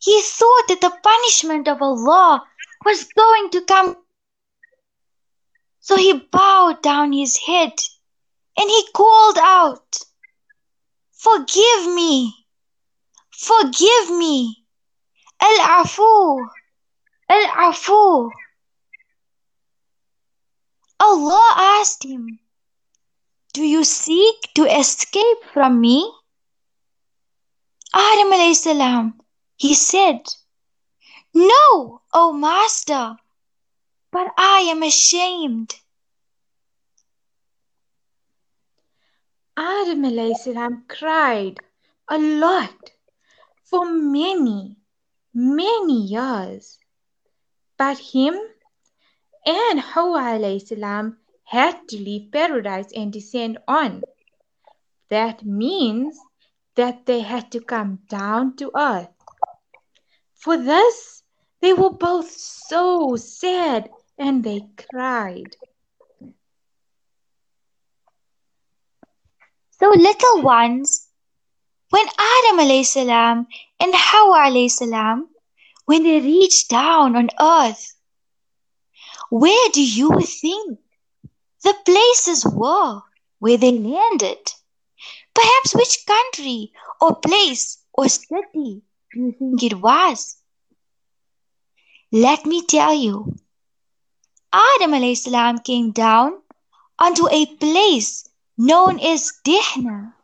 he 0.00 0.20
thought 0.22 0.68
that 0.68 0.80
the 0.80 0.96
punishment 1.02 1.68
of 1.68 1.82
Allah 1.82 2.44
was 2.84 3.04
going 3.04 3.50
to 3.50 3.62
come. 3.62 3.96
So 5.86 5.96
he 5.96 6.14
bowed 6.14 6.82
down 6.82 7.12
his 7.12 7.36
head 7.36 7.70
and 8.58 8.68
he 8.68 8.88
called 8.92 9.38
out, 9.38 9.98
Forgive 11.12 11.94
me, 11.94 12.34
forgive 13.30 14.10
me, 14.10 14.64
Al-Afu, 15.40 16.44
Al-Afu. 17.28 18.30
Allah 20.98 21.52
asked 21.56 22.02
him, 22.02 22.40
Do 23.52 23.62
you 23.62 23.84
seek 23.84 24.54
to 24.56 24.64
escape 24.64 25.38
from 25.52 25.80
me? 25.80 26.12
Adam 27.94 28.54
salam, 28.54 29.20
he 29.54 29.72
said, 29.74 30.18
No, 31.32 32.02
O 32.12 32.32
Master, 32.32 33.14
but 34.16 34.32
I 34.38 34.60
am 34.70 34.82
ashamed. 34.82 35.74
Adam 39.54 40.34
salam 40.36 40.84
cried 40.88 41.60
a 42.08 42.18
lot 42.18 42.92
for 43.64 43.84
many, 43.84 44.78
many 45.34 46.00
years. 46.06 46.78
But 47.76 47.98
him 47.98 48.38
and 49.44 49.80
Hawa 49.80 50.60
salam 50.60 51.18
had 51.44 51.86
to 51.88 51.98
leave 51.98 52.32
paradise 52.32 52.90
and 52.96 53.12
descend 53.12 53.58
on. 53.68 54.00
That 55.10 55.44
means 55.44 56.18
that 56.74 57.04
they 57.04 57.20
had 57.20 57.52
to 57.52 57.60
come 57.60 57.98
down 58.08 58.56
to 58.56 58.70
earth. 58.74 59.12
For 60.36 60.56
this, 60.56 61.22
they 61.60 61.74
were 61.74 61.90
both 61.90 62.30
so 62.30 63.16
sad 63.16 63.90
and 64.18 64.42
they 64.44 64.62
cried. 64.90 65.56
So 69.78 69.90
little 69.90 70.42
ones, 70.42 71.08
when 71.90 72.06
Adam 72.18 72.84
salam 72.84 73.46
and 73.78 73.92
Hawa 73.94 74.48
alayhi 74.50 74.70
salam, 74.70 75.28
when 75.84 76.02
they 76.02 76.20
reached 76.20 76.70
down 76.70 77.14
on 77.14 77.28
earth, 77.40 77.94
where 79.30 79.68
do 79.72 79.82
you 79.82 80.20
think 80.20 80.78
the 81.62 81.74
places 81.84 82.44
were 82.46 83.02
where 83.38 83.58
they 83.58 83.72
landed? 83.72 84.38
Perhaps 85.34 85.74
which 85.74 86.06
country 86.06 86.72
or 87.00 87.16
place 87.16 87.78
or 87.92 88.08
city 88.08 88.82
do 89.12 89.20
you 89.20 89.32
think 89.38 89.62
it 89.62 89.80
was? 89.80 90.36
Let 92.10 92.46
me 92.46 92.64
tell 92.64 92.94
you. 92.94 93.36
Adam 94.56 95.14
salam 95.14 95.58
came 95.58 95.90
down 95.90 96.40
onto 96.98 97.28
a 97.28 97.44
place 97.44 98.26
known 98.56 98.98
as 99.00 99.32
Dihna. 99.44 100.14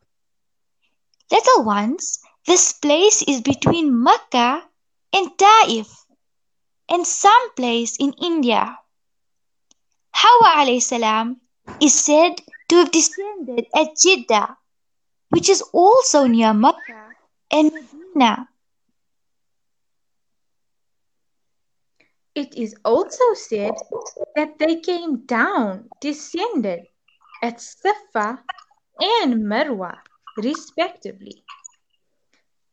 Little 1.31 1.65
ones, 1.65 2.19
this 2.47 2.73
place 2.73 3.21
is 3.29 3.43
between 3.43 4.03
Mecca 4.03 4.65
and 5.13 5.37
Taif 5.37 6.07
and 6.89 7.07
some 7.07 7.55
place 7.57 7.97
in 7.99 8.15
India. 8.23 8.79
Hawa 10.15 10.81
salam 10.81 11.37
is 11.81 11.93
said 11.93 12.41
to 12.69 12.77
have 12.77 12.91
descended 12.91 13.67
at 13.75 13.97
Jeddah, 13.99 14.57
which 15.29 15.51
is 15.51 15.61
also 15.73 16.27
near 16.27 16.55
Mecca 16.55 17.15
and 17.51 17.71
Medina. 17.71 18.49
It 22.35 22.55
is 22.57 22.75
also 22.85 23.35
said 23.35 23.75
that 24.37 24.59
they 24.59 24.77
came 24.77 25.27
down, 25.27 25.89
descended 26.01 26.87
at 27.43 27.61
Safa 27.61 28.43
and 28.99 29.45
Marwa, 29.45 29.99
respectively. 30.37 31.45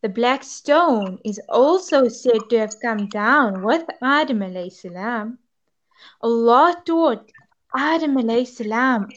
The 0.01 0.09
black 0.09 0.43
stone 0.45 1.19
is 1.25 1.41
also 1.49 2.07
said 2.07 2.49
to 2.49 2.59
have 2.59 2.79
come 2.81 3.09
down 3.09 3.63
with 3.63 3.83
Adam 4.01 4.39
alayhi 4.39 4.71
salam. 4.71 5.39
Allah 6.21 6.81
taught 6.85 7.29
Adam 7.75 8.15
alayhi 8.15 8.47
salam 8.47 9.09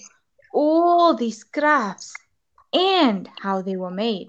all 0.52 1.14
these 1.14 1.44
crafts 1.44 2.14
and 2.72 3.28
how 3.40 3.62
they 3.62 3.76
were 3.76 3.92
made. 3.92 4.26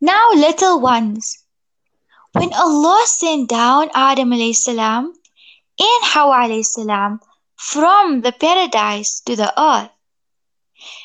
Now, 0.00 0.30
little 0.34 0.80
ones, 0.80 1.41
when 2.32 2.52
Allah 2.54 3.02
sent 3.06 3.48
down 3.48 3.90
Adam 3.94 4.32
salam 4.52 5.12
and 5.78 6.04
Hawa 6.04 6.64
salam 6.64 7.20
from 7.56 8.22
the 8.22 8.32
paradise 8.32 9.20
to 9.20 9.36
the 9.36 9.52
earth, 9.60 9.90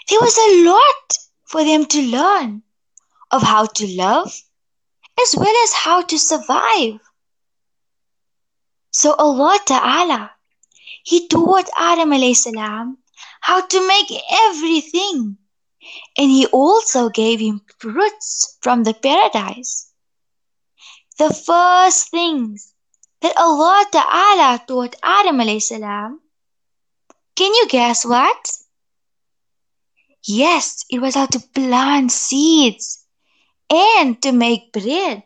there 0.10 0.20
was 0.20 0.38
a 0.38 0.66
lot 0.66 1.18
for 1.46 1.64
them 1.64 1.86
to 1.86 2.02
learn 2.02 2.64
of 3.32 3.42
how 3.42 3.66
to 3.66 3.88
love 3.96 4.34
as 5.20 5.36
well 5.36 5.64
as 5.64 5.74
how 5.74 6.02
to 6.02 6.18
survive. 6.18 7.00
So 8.92 9.14
Allah 9.14 9.60
Ta'ala, 9.66 10.32
He 11.04 11.28
taught 11.28 11.70
Adam 11.78 12.12
salam 12.34 12.98
how 13.42 13.62
to 13.62 13.88
make 13.88 14.12
everything. 14.46 15.38
And 16.18 16.32
He 16.32 16.48
also 16.48 17.10
gave 17.10 17.40
him 17.40 17.62
fruits 17.80 18.58
from 18.62 18.84
the 18.84 18.94
paradise. 18.94 19.87
The 21.18 21.34
first 21.34 22.12
things 22.12 22.74
that 23.22 23.36
Allah 23.38 23.86
Ta'ala 23.92 24.64
taught 24.68 24.96
Adam 25.02 25.38
alayhi 25.38 25.62
salam, 25.62 26.22
can 27.36 27.54
you 27.54 27.68
guess 27.68 28.06
what? 28.06 28.52
Yes, 30.24 30.86
it 30.92 31.00
was 31.00 31.16
how 31.16 31.26
to 31.26 31.40
plant 31.40 32.12
seeds 32.12 33.04
and 33.70 34.22
to 34.22 34.32
make 34.32 34.72
bread. 34.72 35.24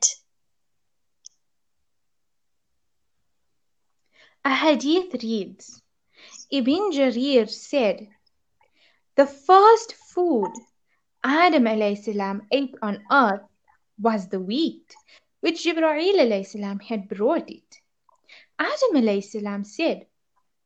A 4.46 4.56
hadith 4.56 5.22
reads 5.22 5.82
Ibn 6.50 6.92
Jarir 6.92 7.50
said, 7.50 8.08
The 9.16 9.26
first 9.26 9.94
food 9.94 10.52
Adam 11.24 11.66
salam 11.98 12.44
ate 12.50 12.76
on 12.82 13.04
earth 13.12 13.44
was 14.00 14.30
the 14.30 14.40
wheat 14.40 14.96
which 15.42 15.66
Jibreel 15.66 16.46
salam 16.46 16.80
had 16.80 17.10
brought 17.10 17.50
it. 17.50 17.80
Adam 18.58 19.22
salam 19.22 19.64
said, 19.64 20.06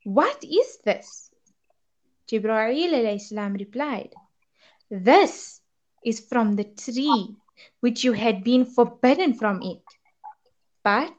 What 0.04 0.44
is 0.44 0.78
this? 0.84 1.32
Jibreel 2.30 3.20
salam 3.20 3.54
replied, 3.54 4.14
This 4.90 5.62
is 6.04 6.20
from 6.20 6.56
the 6.56 6.66
tree 6.66 7.36
which 7.80 8.04
you 8.04 8.14
had 8.14 8.44
been 8.44 8.66
forbidden 8.66 9.34
from 9.34 9.62
it, 9.62 9.84
but 10.84 11.14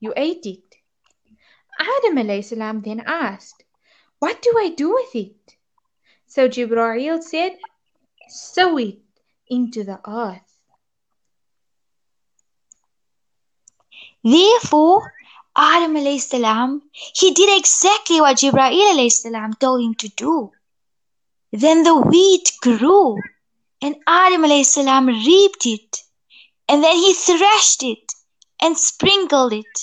you 0.00 0.12
ate 0.16 0.46
it. 0.46 0.64
Adam 1.78 2.42
salam 2.42 2.80
then 2.80 3.00
asked, 3.06 3.64
What 4.18 4.42
do 4.42 4.52
I 4.56 4.70
do 4.70 4.94
with 4.94 5.14
it? 5.14 5.56
So 6.26 6.48
Jibreel 6.48 7.22
said, 7.22 7.58
Sow 8.28 8.78
it 8.78 8.98
into 9.48 9.84
the 9.84 10.00
earth. 10.08 10.43
Therefore, 14.24 15.12
Adam 15.54 16.18
salam, 16.18 16.82
he 16.92 17.32
did 17.32 17.58
exactly 17.58 18.22
what 18.22 18.38
Jibreel 18.38 19.10
salam 19.10 19.52
told 19.52 19.82
him 19.82 19.94
to 19.96 20.08
do. 20.08 20.50
Then 21.52 21.82
the 21.82 21.94
wheat 21.94 22.50
grew, 22.62 23.20
and 23.82 23.96
Adam 24.06 24.64
salam 24.64 25.06
reaped 25.08 25.66
it, 25.66 25.98
and 26.68 26.82
then 26.82 26.96
he 26.96 27.12
threshed 27.12 27.82
it 27.82 28.14
and 28.62 28.78
sprinkled 28.78 29.52
it. 29.52 29.78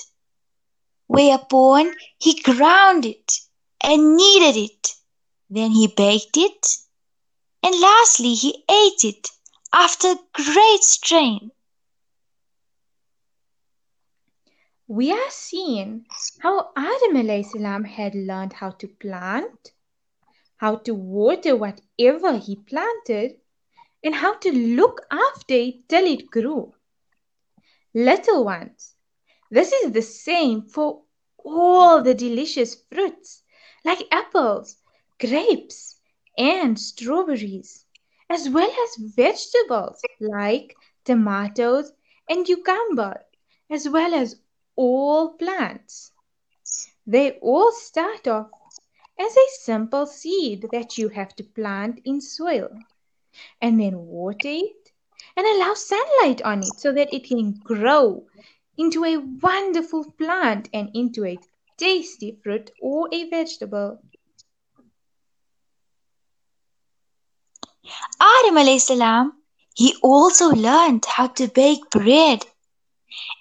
Whereupon 1.06 1.94
he 2.18 2.42
ground 2.42 3.06
it 3.06 3.32
and 3.80 4.18
kneaded 4.18 4.58
it. 4.58 4.88
Then 5.52 5.72
he 5.72 5.86
baked 5.86 6.38
it, 6.38 6.78
and 7.62 7.80
lastly 7.80 8.34
he 8.34 8.64
ate 8.70 9.04
it 9.04 9.30
after 9.72 10.16
great 10.34 10.84
strain. 10.84 11.52
We 14.94 15.10
are 15.10 15.30
seeing 15.30 16.06
how 16.42 16.74
Adam 16.76 17.44
salam 17.46 17.86
had 17.86 18.14
learned 18.14 18.52
how 18.52 18.72
to 18.72 18.90
plant, 18.90 19.72
how 20.58 20.76
to 20.80 20.94
water 20.94 21.56
whatever 21.56 22.36
he 22.38 22.58
planted, 22.58 23.40
and 24.04 24.14
how 24.14 24.34
to 24.40 24.52
look 24.52 25.00
after 25.10 25.54
it 25.54 25.88
till 25.88 26.06
it 26.06 26.30
grew. 26.30 26.74
Little 27.94 28.44
ones, 28.44 28.96
this 29.50 29.72
is 29.72 29.94
the 29.94 30.02
same 30.02 30.64
for 30.64 31.04
all 31.38 32.04
the 32.04 32.14
delicious 32.14 32.76
fruits 32.92 33.44
like 33.86 34.06
apples, 34.12 34.76
grapes, 35.22 36.02
and 36.38 36.78
strawberries, 36.78 37.86
as 38.30 38.50
well 38.50 38.70
as 38.70 39.14
vegetables 39.16 40.02
like 40.20 40.76
tomatoes 41.06 41.94
and 42.28 42.46
cucumber, 42.46 43.24
as 43.70 43.88
well 43.88 44.14
as 44.14 44.36
all 44.76 45.34
plants. 45.34 46.12
They 47.06 47.32
all 47.42 47.72
start 47.72 48.28
off 48.28 48.50
as 49.20 49.36
a 49.36 49.48
simple 49.60 50.06
seed 50.06 50.68
that 50.72 50.98
you 50.98 51.10
have 51.10 51.36
to 51.36 51.44
plant 51.44 52.02
in 52.06 52.22
soil 52.22 52.70
and 53.62 53.80
then 53.80 53.98
water 53.98 54.50
it 54.50 54.92
and 55.36 55.46
allow 55.46 55.74
sunlight 55.74 56.42
on 56.42 56.60
it 56.60 56.80
so 56.80 56.92
that 56.92 57.14
it 57.14 57.26
can 57.26 57.54
grow 57.64 58.26
into 58.78 59.06
a 59.06 59.18
wonderful 59.18 60.12
plant 60.18 60.70
and 60.74 60.90
into 60.94 61.26
a 61.26 61.38
tasty 61.78 62.40
fruit 62.44 62.72
or 62.82 63.10
a 63.12 63.30
vegetable. 63.30 64.02
Adam 68.20 68.58
he 69.76 69.96
also 70.04 70.50
learned 70.50 71.06
how 71.06 71.28
to 71.28 71.48
bake 71.48 71.90
bread. 71.90 72.46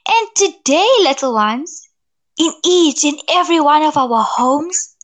And 0.09 0.29
today, 0.35 0.89
little 1.01 1.35
ones, 1.35 1.89
in 2.39 2.53
each 2.65 3.05
and 3.05 3.21
every 3.29 3.61
one 3.61 3.83
of 3.83 3.97
our 3.97 4.25
homes, 4.25 4.97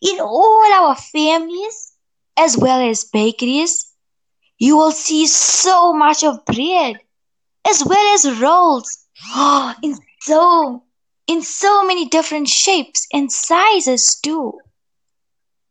in 0.00 0.20
all 0.20 0.72
our 0.72 0.94
families, 0.94 1.92
as 2.36 2.56
well 2.56 2.80
as 2.80 3.04
bakeries, 3.04 3.92
you 4.58 4.76
will 4.76 4.92
see 4.92 5.26
so 5.26 5.92
much 5.92 6.22
of 6.22 6.44
bread, 6.44 6.96
as 7.68 7.84
well 7.84 8.14
as 8.14 8.40
rolls, 8.40 9.06
oh, 9.34 9.74
in 9.82 9.96
so 10.20 10.82
in 11.26 11.42
so 11.42 11.84
many 11.84 12.06
different 12.06 12.48
shapes 12.48 13.06
and 13.12 13.32
sizes 13.32 14.20
too. 14.22 14.58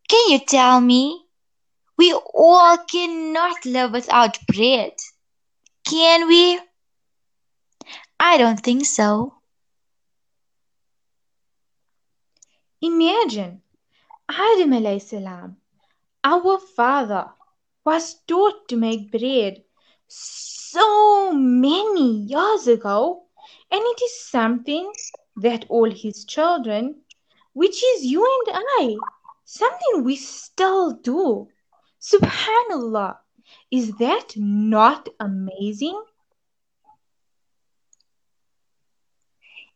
Can 0.10 0.30
you 0.30 0.40
tell 0.40 0.82
me? 0.82 1.24
We 1.98 2.14
all 2.14 2.78
cannot 2.78 3.66
live 3.66 3.92
without 3.92 4.38
bread. 4.48 4.94
Can 5.86 6.28
we? 6.28 6.60
I 8.24 8.38
don't 8.38 8.60
think 8.60 8.86
so. 8.86 9.34
Imagine 12.80 13.64
Adam 14.30 15.00
salam, 15.00 15.58
our 16.24 16.60
father, 16.60 17.32
was 17.84 18.22
taught 18.28 18.68
to 18.68 18.76
make 18.76 19.12
bread 19.12 19.64
so 20.08 21.34
many 21.34 22.18
years 22.30 22.68
ago, 22.68 23.24
and 23.72 23.82
it 23.82 24.02
is 24.04 24.30
something 24.30 24.94
that 25.38 25.66
all 25.68 25.90
his 25.90 26.24
children, 26.26 27.02
which 27.54 27.84
is 27.84 28.06
you 28.06 28.24
and 28.48 28.56
I, 28.56 28.98
something 29.46 30.04
we 30.04 30.16
still 30.16 30.92
do. 30.92 31.48
Subhanallah, 32.00 33.18
is 33.72 33.94
that 33.98 34.34
not 34.38 35.10
amazing? 35.20 36.00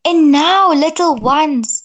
And 0.05 0.31
now, 0.31 0.71
little 0.71 1.15
ones, 1.15 1.83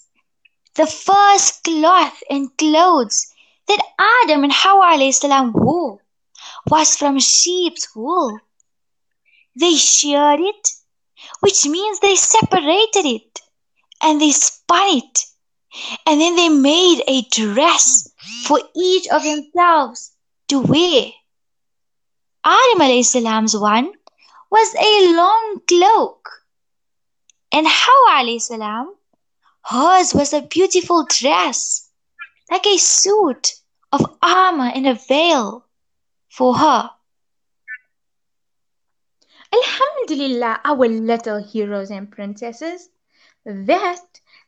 the 0.75 0.85
first 0.85 1.63
cloth 1.63 2.21
and 2.29 2.55
clothes 2.55 3.25
that 3.67 3.83
Adam 4.23 4.43
and 4.43 4.53
Hawa 4.53 5.11
salam 5.11 5.51
wore 5.53 5.99
was 6.69 6.95
from 6.95 7.19
sheep's 7.19 7.95
wool. 7.95 8.39
They 9.59 9.73
sheared 9.73 10.39
it, 10.39 10.69
which 11.39 11.65
means 11.65 11.99
they 11.99 12.15
separated 12.15 13.05
it 13.05 13.39
and 14.03 14.21
they 14.21 14.31
spun 14.31 14.97
it. 14.97 15.25
And 16.05 16.21
then 16.21 16.35
they 16.35 16.49
made 16.49 17.01
a 17.07 17.23
dress 17.23 18.07
for 18.43 18.59
each 18.75 19.07
of 19.07 19.23
themselves 19.23 20.11
to 20.49 20.59
wear. 20.59 21.11
Adam 22.43 23.03
salam's 23.03 23.57
one 23.57 23.91
was 24.51 24.75
a 24.75 25.15
long 25.15 25.61
cloak. 25.67 26.40
And 27.53 27.67
Hawa 27.67 28.39
salam, 28.39 28.95
hers 29.63 30.13
was 30.13 30.33
a 30.33 30.41
beautiful 30.41 31.05
dress, 31.09 31.89
like 32.49 32.65
a 32.65 32.77
suit 32.77 33.53
of 33.91 34.17
armor 34.21 34.71
and 34.73 34.87
a 34.87 34.95
veil 34.95 35.65
for 36.29 36.55
her. 36.55 36.89
Alhamdulillah, 39.53 40.61
our 40.63 40.87
little 40.87 41.43
heroes 41.43 41.91
and 41.91 42.09
princesses. 42.09 42.89
That 43.45 43.99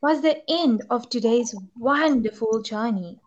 was 0.02 0.22
the 0.22 0.42
end 0.50 0.84
of 0.90 1.10
today's 1.10 1.54
wonderful 1.78 2.62
journey. 2.62 3.20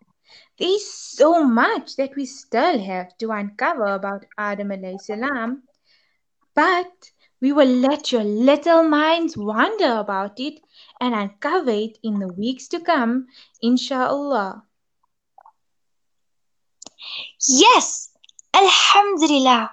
There 0.57 0.69
is 0.69 0.91
so 0.91 1.43
much 1.43 1.97
that 1.97 2.15
we 2.15 2.25
still 2.25 2.79
have 2.79 3.15
to 3.19 3.31
uncover 3.31 3.85
about 3.85 4.25
Adam 4.37 4.71
salam, 4.97 5.63
but 6.55 7.11
we 7.41 7.51
will 7.51 7.67
let 7.67 8.11
your 8.11 8.23
little 8.23 8.83
minds 8.83 9.37
wander 9.37 9.97
about 9.97 10.39
it 10.39 10.59
and 10.99 11.13
uncover 11.13 11.71
it 11.71 11.97
in 12.03 12.19
the 12.19 12.27
weeks 12.33 12.67
to 12.69 12.79
come, 12.79 13.27
inshallah. 13.61 14.63
Yes, 17.47 18.09
Alhamdulillah. 18.53 19.71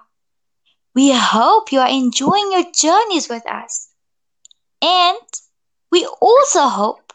We 0.94 1.12
hope 1.12 1.72
you 1.72 1.80
are 1.80 1.88
enjoying 1.88 2.52
your 2.52 2.64
journeys 2.72 3.28
with 3.28 3.46
us. 3.46 3.88
And 4.82 5.18
we 5.90 6.06
also 6.20 6.60
hope 6.68 7.12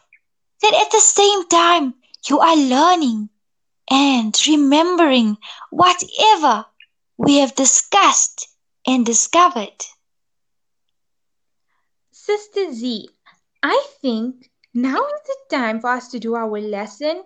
that 0.62 0.74
at 0.74 0.90
the 0.90 1.00
same 1.00 1.46
time 1.48 1.94
you 2.28 2.40
are 2.40 2.56
learning 2.56 3.30
and 3.90 4.34
remembering 4.46 5.36
whatever 5.70 6.66
we 7.16 7.38
have 7.38 7.54
discussed 7.54 8.48
and 8.86 9.04
discovered. 9.06 9.84
Sister 12.30 12.72
Z, 12.72 13.08
I 13.62 13.86
think 14.00 14.50
now 14.74 15.06
is 15.06 15.22
the 15.26 15.36
time 15.56 15.80
for 15.80 15.90
us 15.90 16.08
to 16.10 16.20
do 16.20 16.36
our 16.36 16.60
lesson 16.60 17.24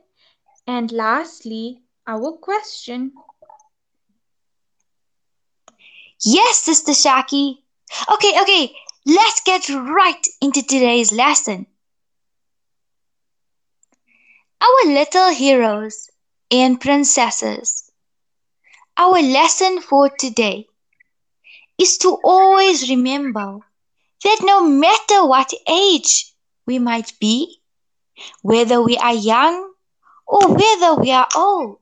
and 0.67 0.91
lastly, 0.93 1.83
our 2.07 2.33
question. 2.33 3.13
Yes, 6.25 6.59
Sister 6.59 6.93
Shaki. 6.93 7.59
Okay, 8.13 8.41
okay, 8.43 8.73
let's 9.07 9.41
get 9.45 9.69
right 9.69 10.27
into 10.41 10.63
today's 10.63 11.13
lesson. 11.13 11.67
our 14.61 14.93
little 14.93 15.29
heroes 15.31 16.09
and 16.51 16.81
princesses. 16.81 17.91
Our 18.97 19.21
lesson 19.23 19.81
for 19.81 20.09
today 20.09 20.67
is 21.79 21.99
to 21.99 22.19
always 22.25 22.89
remember 22.89 23.59
that 24.25 24.39
no 24.43 24.63
matter 24.63 25.27
what 25.27 25.53
age 25.69 26.33
we 26.67 26.79
might 26.79 27.13
be, 27.21 27.61
whether 28.43 28.83
we 28.83 28.97
are 28.97 29.15
young 29.15 29.73
or 30.27 30.49
whether 30.49 30.95
we 30.95 31.11
are 31.13 31.29
old, 31.37 31.81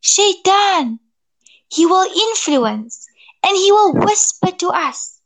Shaitan, 0.00 1.00
he 1.68 1.86
will 1.86 2.08
influence 2.30 3.06
and 3.42 3.56
he 3.56 3.72
will 3.72 3.94
whisper 3.94 4.50
to 4.50 4.68
us 4.68 5.20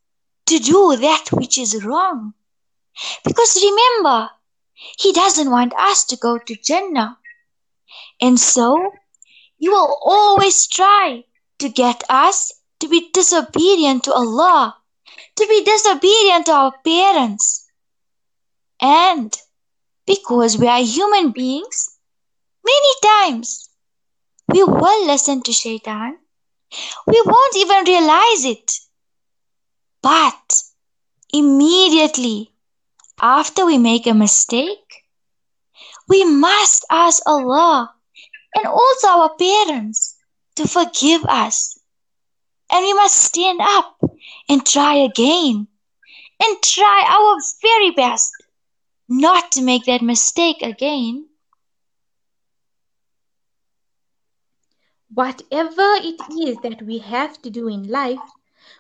to 0.47 0.59
do 0.59 0.97
that 0.97 1.27
which 1.33 1.59
is 1.59 1.85
wrong. 1.85 2.35
Because 3.25 3.57
remember, 3.63 4.31
he 4.99 5.13
doesn't 5.13 5.51
want 5.51 5.73
us 5.79 6.05
to 6.07 6.17
go 6.17 6.39
to 6.39 6.57
Jannah. 6.57 7.19
And 8.21 8.39
so, 8.39 8.93
he 9.57 9.69
will 9.69 9.99
always 10.05 10.67
try 10.67 11.25
to 11.61 11.69
get 11.69 12.03
us 12.09 12.53
to 12.81 12.89
be 12.89 13.11
disobedient 13.13 14.05
to 14.05 14.13
Allah, 14.13 14.77
to 15.37 15.47
be 15.47 15.65
disobedient 15.65 16.47
to 16.47 16.53
our 16.53 16.73
parents. 16.85 17.67
And 18.81 19.37
because 20.07 20.59
we 20.59 20.67
are 20.67 20.83
human 20.83 21.31
beings, 21.31 21.99
many 22.65 22.95
times 23.03 23.69
we 24.49 24.63
will 24.65 25.07
listen 25.07 25.43
to 25.43 25.53
Shaitan. 25.53 26.19
We 27.07 27.23
won't 27.25 27.57
even 27.57 27.85
realize 27.85 28.45
it. 28.45 28.73
But 30.03 30.63
immediately 31.33 32.53
after 33.21 33.65
we 33.65 33.79
make 33.79 34.07
a 34.07 34.15
mistake, 34.15 35.05
we 36.09 36.25
must 36.25 36.85
ask 36.91 37.23
Allah 37.27 37.95
and 38.55 38.67
also 38.67 39.09
our 39.09 39.35
parents 39.37 40.17
to 40.57 40.67
forgive 40.67 41.25
us. 41.25 41.72
And 42.73 42.83
we 42.83 42.95
must 42.95 43.15
stand 43.15 43.61
up 43.61 44.01
and 44.49 44.65
try 44.67 44.95
again 44.97 45.69
and 46.43 46.63
try 46.63 47.05
our 47.07 47.39
very 47.61 47.91
best 47.91 48.33
not 49.09 49.53
to 49.53 49.63
make 49.63 49.85
that 49.85 50.03
mistake 50.03 50.63
again. 50.63 51.29
Whatever 55.13 55.89
it 56.01 56.19
is 56.49 56.57
that 56.63 56.83
we 56.83 56.99
have 56.99 57.41
to 57.43 57.51
do 57.51 57.69
in 57.69 57.89
life, 57.89 58.19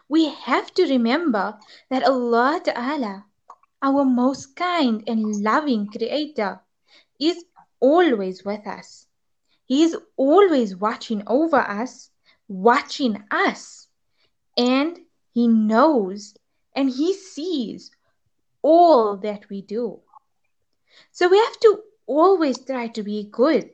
we 0.09 0.31
have 0.31 0.72
to 0.74 0.85
remember 0.85 1.59
that 1.90 2.02
Allah 2.02 2.61
Ta'ala 2.64 3.26
our 3.83 4.05
most 4.05 4.55
kind 4.55 5.02
and 5.09 5.42
loving 5.42 5.88
Creator, 5.88 6.61
is 7.20 7.44
always 7.81 8.44
with 8.44 8.66
us. 8.66 9.07
He 9.66 9.83
is 9.83 9.96
always 10.16 10.76
watching 10.76 11.22
over 11.26 11.57
us, 11.57 12.11
watching 12.46 13.22
us, 13.31 13.82
and 14.56 14.98
He 15.32 15.48
knows 15.48 16.34
and 16.74 16.90
He 16.90 17.14
sees 17.14 17.90
all 18.62 19.16
that 19.18 19.48
we 19.48 19.62
do. 19.62 20.00
So 21.10 21.28
we 21.28 21.38
have 21.38 21.60
to 21.60 21.82
always 22.06 22.58
try 22.58 22.88
to 22.88 23.02
be 23.02 23.24
good, 23.24 23.70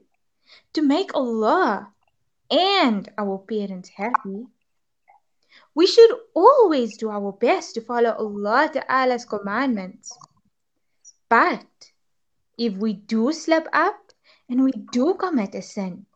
to 0.72 0.82
make 0.82 1.14
Allah 1.14 1.92
and 2.50 3.10
our 3.18 3.38
parents 3.38 3.90
happy. 3.90 4.46
We 5.74 5.86
should 5.86 6.10
always 6.34 6.96
do 6.96 7.10
our 7.10 7.32
best 7.32 7.74
to 7.74 7.80
follow 7.80 8.12
Allah 8.12 8.70
Ta'ala's 8.72 9.24
commandments. 9.24 10.16
But 11.28 11.66
if 12.56 12.74
we 12.74 12.94
do 12.94 13.32
slip 13.32 13.68
up 13.72 14.12
and 14.48 14.64
we 14.64 14.72
do 14.92 15.14
commit 15.14 15.54
a 15.54 15.62
sin, 15.62 16.06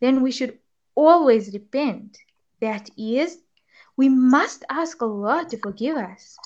then 0.00 0.22
we 0.22 0.30
should 0.30 0.58
always 0.94 1.52
repent. 1.52 2.18
That 2.60 2.90
is, 2.96 3.38
we 3.98 4.08
must 4.08 4.64
ask 4.70 5.02
Allah 5.02 5.44
to 5.50 5.58
forgive 5.58 5.96
us 5.96 6.38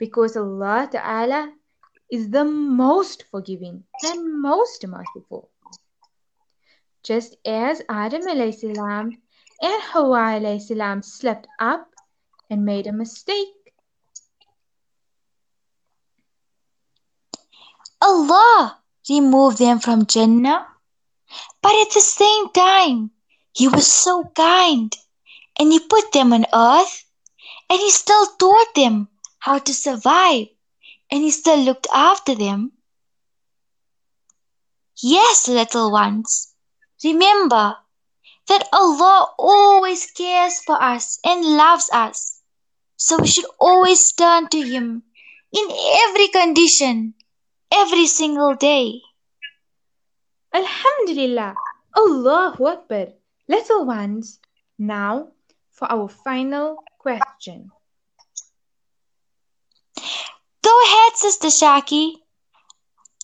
because 0.00 0.36
Allah 0.36 0.88
Ta'ala 0.90 1.54
is 2.10 2.30
the 2.30 2.44
most 2.44 3.24
forgiving 3.30 3.84
and 4.02 4.42
most 4.42 4.84
merciful. 4.84 5.48
Just 7.04 7.36
as 7.46 7.80
Adam 7.88 8.22
salam 8.22 9.16
and 9.62 9.82
Hawa 9.94 10.58
salam 10.58 11.02
slept 11.02 11.46
up 11.60 11.86
and 12.50 12.64
made 12.64 12.88
a 12.88 12.92
mistake. 12.92 13.54
Allah 18.02 18.78
removed 19.08 19.58
them 19.58 19.78
from 19.78 20.06
Jannah, 20.06 20.66
but 21.62 21.72
at 21.82 21.92
the 21.94 22.00
same 22.00 22.48
time, 22.50 23.12
He 23.52 23.68
was 23.68 23.86
so 23.86 24.24
kind 24.34 24.92
and 25.60 25.70
He 25.70 25.78
put 25.78 26.10
them 26.12 26.32
on 26.32 26.46
earth 26.54 27.04
and 27.68 27.78
He 27.78 27.90
still 27.90 28.26
taught 28.38 28.74
them 28.74 29.08
how 29.38 29.58
to 29.58 29.74
survive 29.74 30.46
and 31.10 31.22
He 31.22 31.30
still 31.30 31.58
looked 31.58 31.86
after 31.94 32.34
them. 32.34 32.72
Yes, 35.02 35.48
little 35.48 35.92
ones, 35.92 36.54
remember 37.04 37.76
that 38.48 38.68
Allah 38.72 39.34
always 39.38 40.10
cares 40.10 40.60
for 40.64 40.82
us 40.82 41.18
and 41.24 41.44
loves 41.44 41.90
us. 41.92 42.40
So 42.96 43.18
we 43.18 43.28
should 43.28 43.50
always 43.58 44.12
turn 44.12 44.48
to 44.48 44.62
Him 44.62 45.02
in 45.52 45.68
every 46.08 46.28
condition, 46.28 47.14
every 47.70 48.06
single 48.06 48.54
day. 48.54 49.00
Alhamdulillah, 50.54 51.54
Allahu 51.96 52.66
Akbar. 52.66 53.08
Little 53.48 53.84
ones, 53.84 54.38
now 54.78 55.28
for 55.80 55.90
our 55.90 56.08
final 56.08 56.76
question. 57.00 57.72
Go 60.62 60.82
ahead, 60.84 61.16
Sister 61.16 61.48
Shaki. 61.48 62.12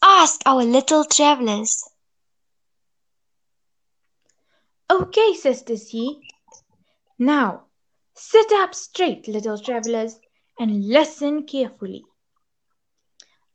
Ask 0.03 0.40
our 0.45 0.64
little 0.64 1.05
travelers. 1.05 1.85
Okay, 4.90 5.35
Sister 5.35 5.77
C. 5.77 6.21
Now, 7.19 7.66
Sit 8.19 8.51
up 8.51 8.75
straight, 8.75 9.29
little 9.29 9.59
travelers, 9.59 10.19
and 10.59 10.88
listen 10.88 11.45
carefully. 11.45 12.03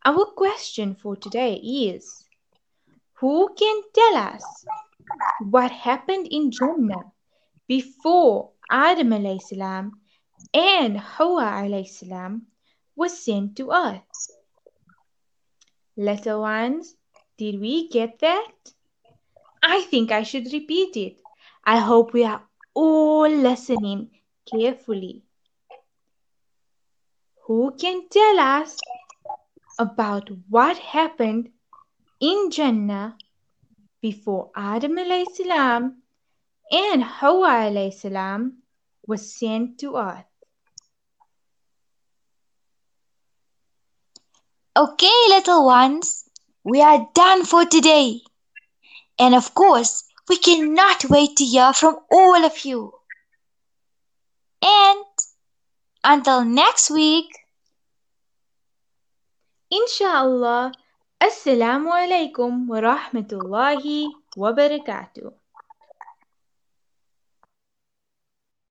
Our 0.06 0.26
question 0.26 0.94
for 0.94 1.16
today 1.16 1.56
is 1.56 2.24
Who 3.20 3.50
can 3.58 3.82
tell 3.92 4.18
us 4.18 4.66
what 5.50 5.72
happened 5.72 6.28
in 6.30 6.52
Jannah 6.52 7.12
before 7.68 8.52
Adam 8.72 9.40
salam 9.40 9.92
and 10.54 10.98
Hawa 10.98 11.86
salam 11.86 12.44
was 12.96 13.24
sent 13.24 13.58
to 13.58 13.72
earth? 13.72 14.02
Little 15.98 16.42
ones, 16.42 16.96
did 17.38 17.60
we 17.60 17.90
get 17.90 18.20
that? 18.20 18.52
I 19.62 19.82
think 19.82 20.12
I 20.12 20.24
should 20.24 20.52
repeat 20.54 20.96
it. 20.96 21.22
I 21.66 21.80
hope 21.80 22.14
we 22.14 22.24
are 22.24 22.44
all 22.74 23.30
listening 23.30 24.10
carefully. 24.50 25.24
Who 27.46 27.76
can 27.78 28.08
tell 28.10 28.40
us 28.40 28.78
about 29.78 30.30
what 30.50 30.78
happened 30.78 31.50
in 32.22 32.52
Jannah 32.52 33.18
before 34.02 34.52
Adam 34.56 34.98
salam 35.36 36.02
and 36.72 37.04
Hawa 37.04 37.92
salam 37.92 38.61
was 39.08 39.36
sent 39.36 39.80
to 39.80 39.98
earth? 39.98 40.26
Okay, 44.78 45.20
little 45.30 45.66
ones, 45.66 46.30
we 46.64 46.82
are 46.82 47.08
done 47.14 47.44
for 47.44 47.66
today. 47.66 48.22
And 49.20 49.36
of 49.36 49.54
course, 49.54 50.04
we 50.30 50.38
cannot 50.38 51.06
wait 51.10 51.36
to 51.38 51.46
hear 51.46 51.74
from 51.74 51.98
all 52.12 52.46
of 52.46 52.64
you. 52.64 52.94
And 54.62 55.06
until 56.04 56.46
next 56.46 56.90
week, 56.90 57.28
Inshallah, 59.70 60.74
Assalamu 61.22 61.92
alaikum 61.92 62.68
wa 62.68 62.80
rahmatullahi 62.82 64.08
wa 64.36 64.52
barakatuh. 64.54 65.41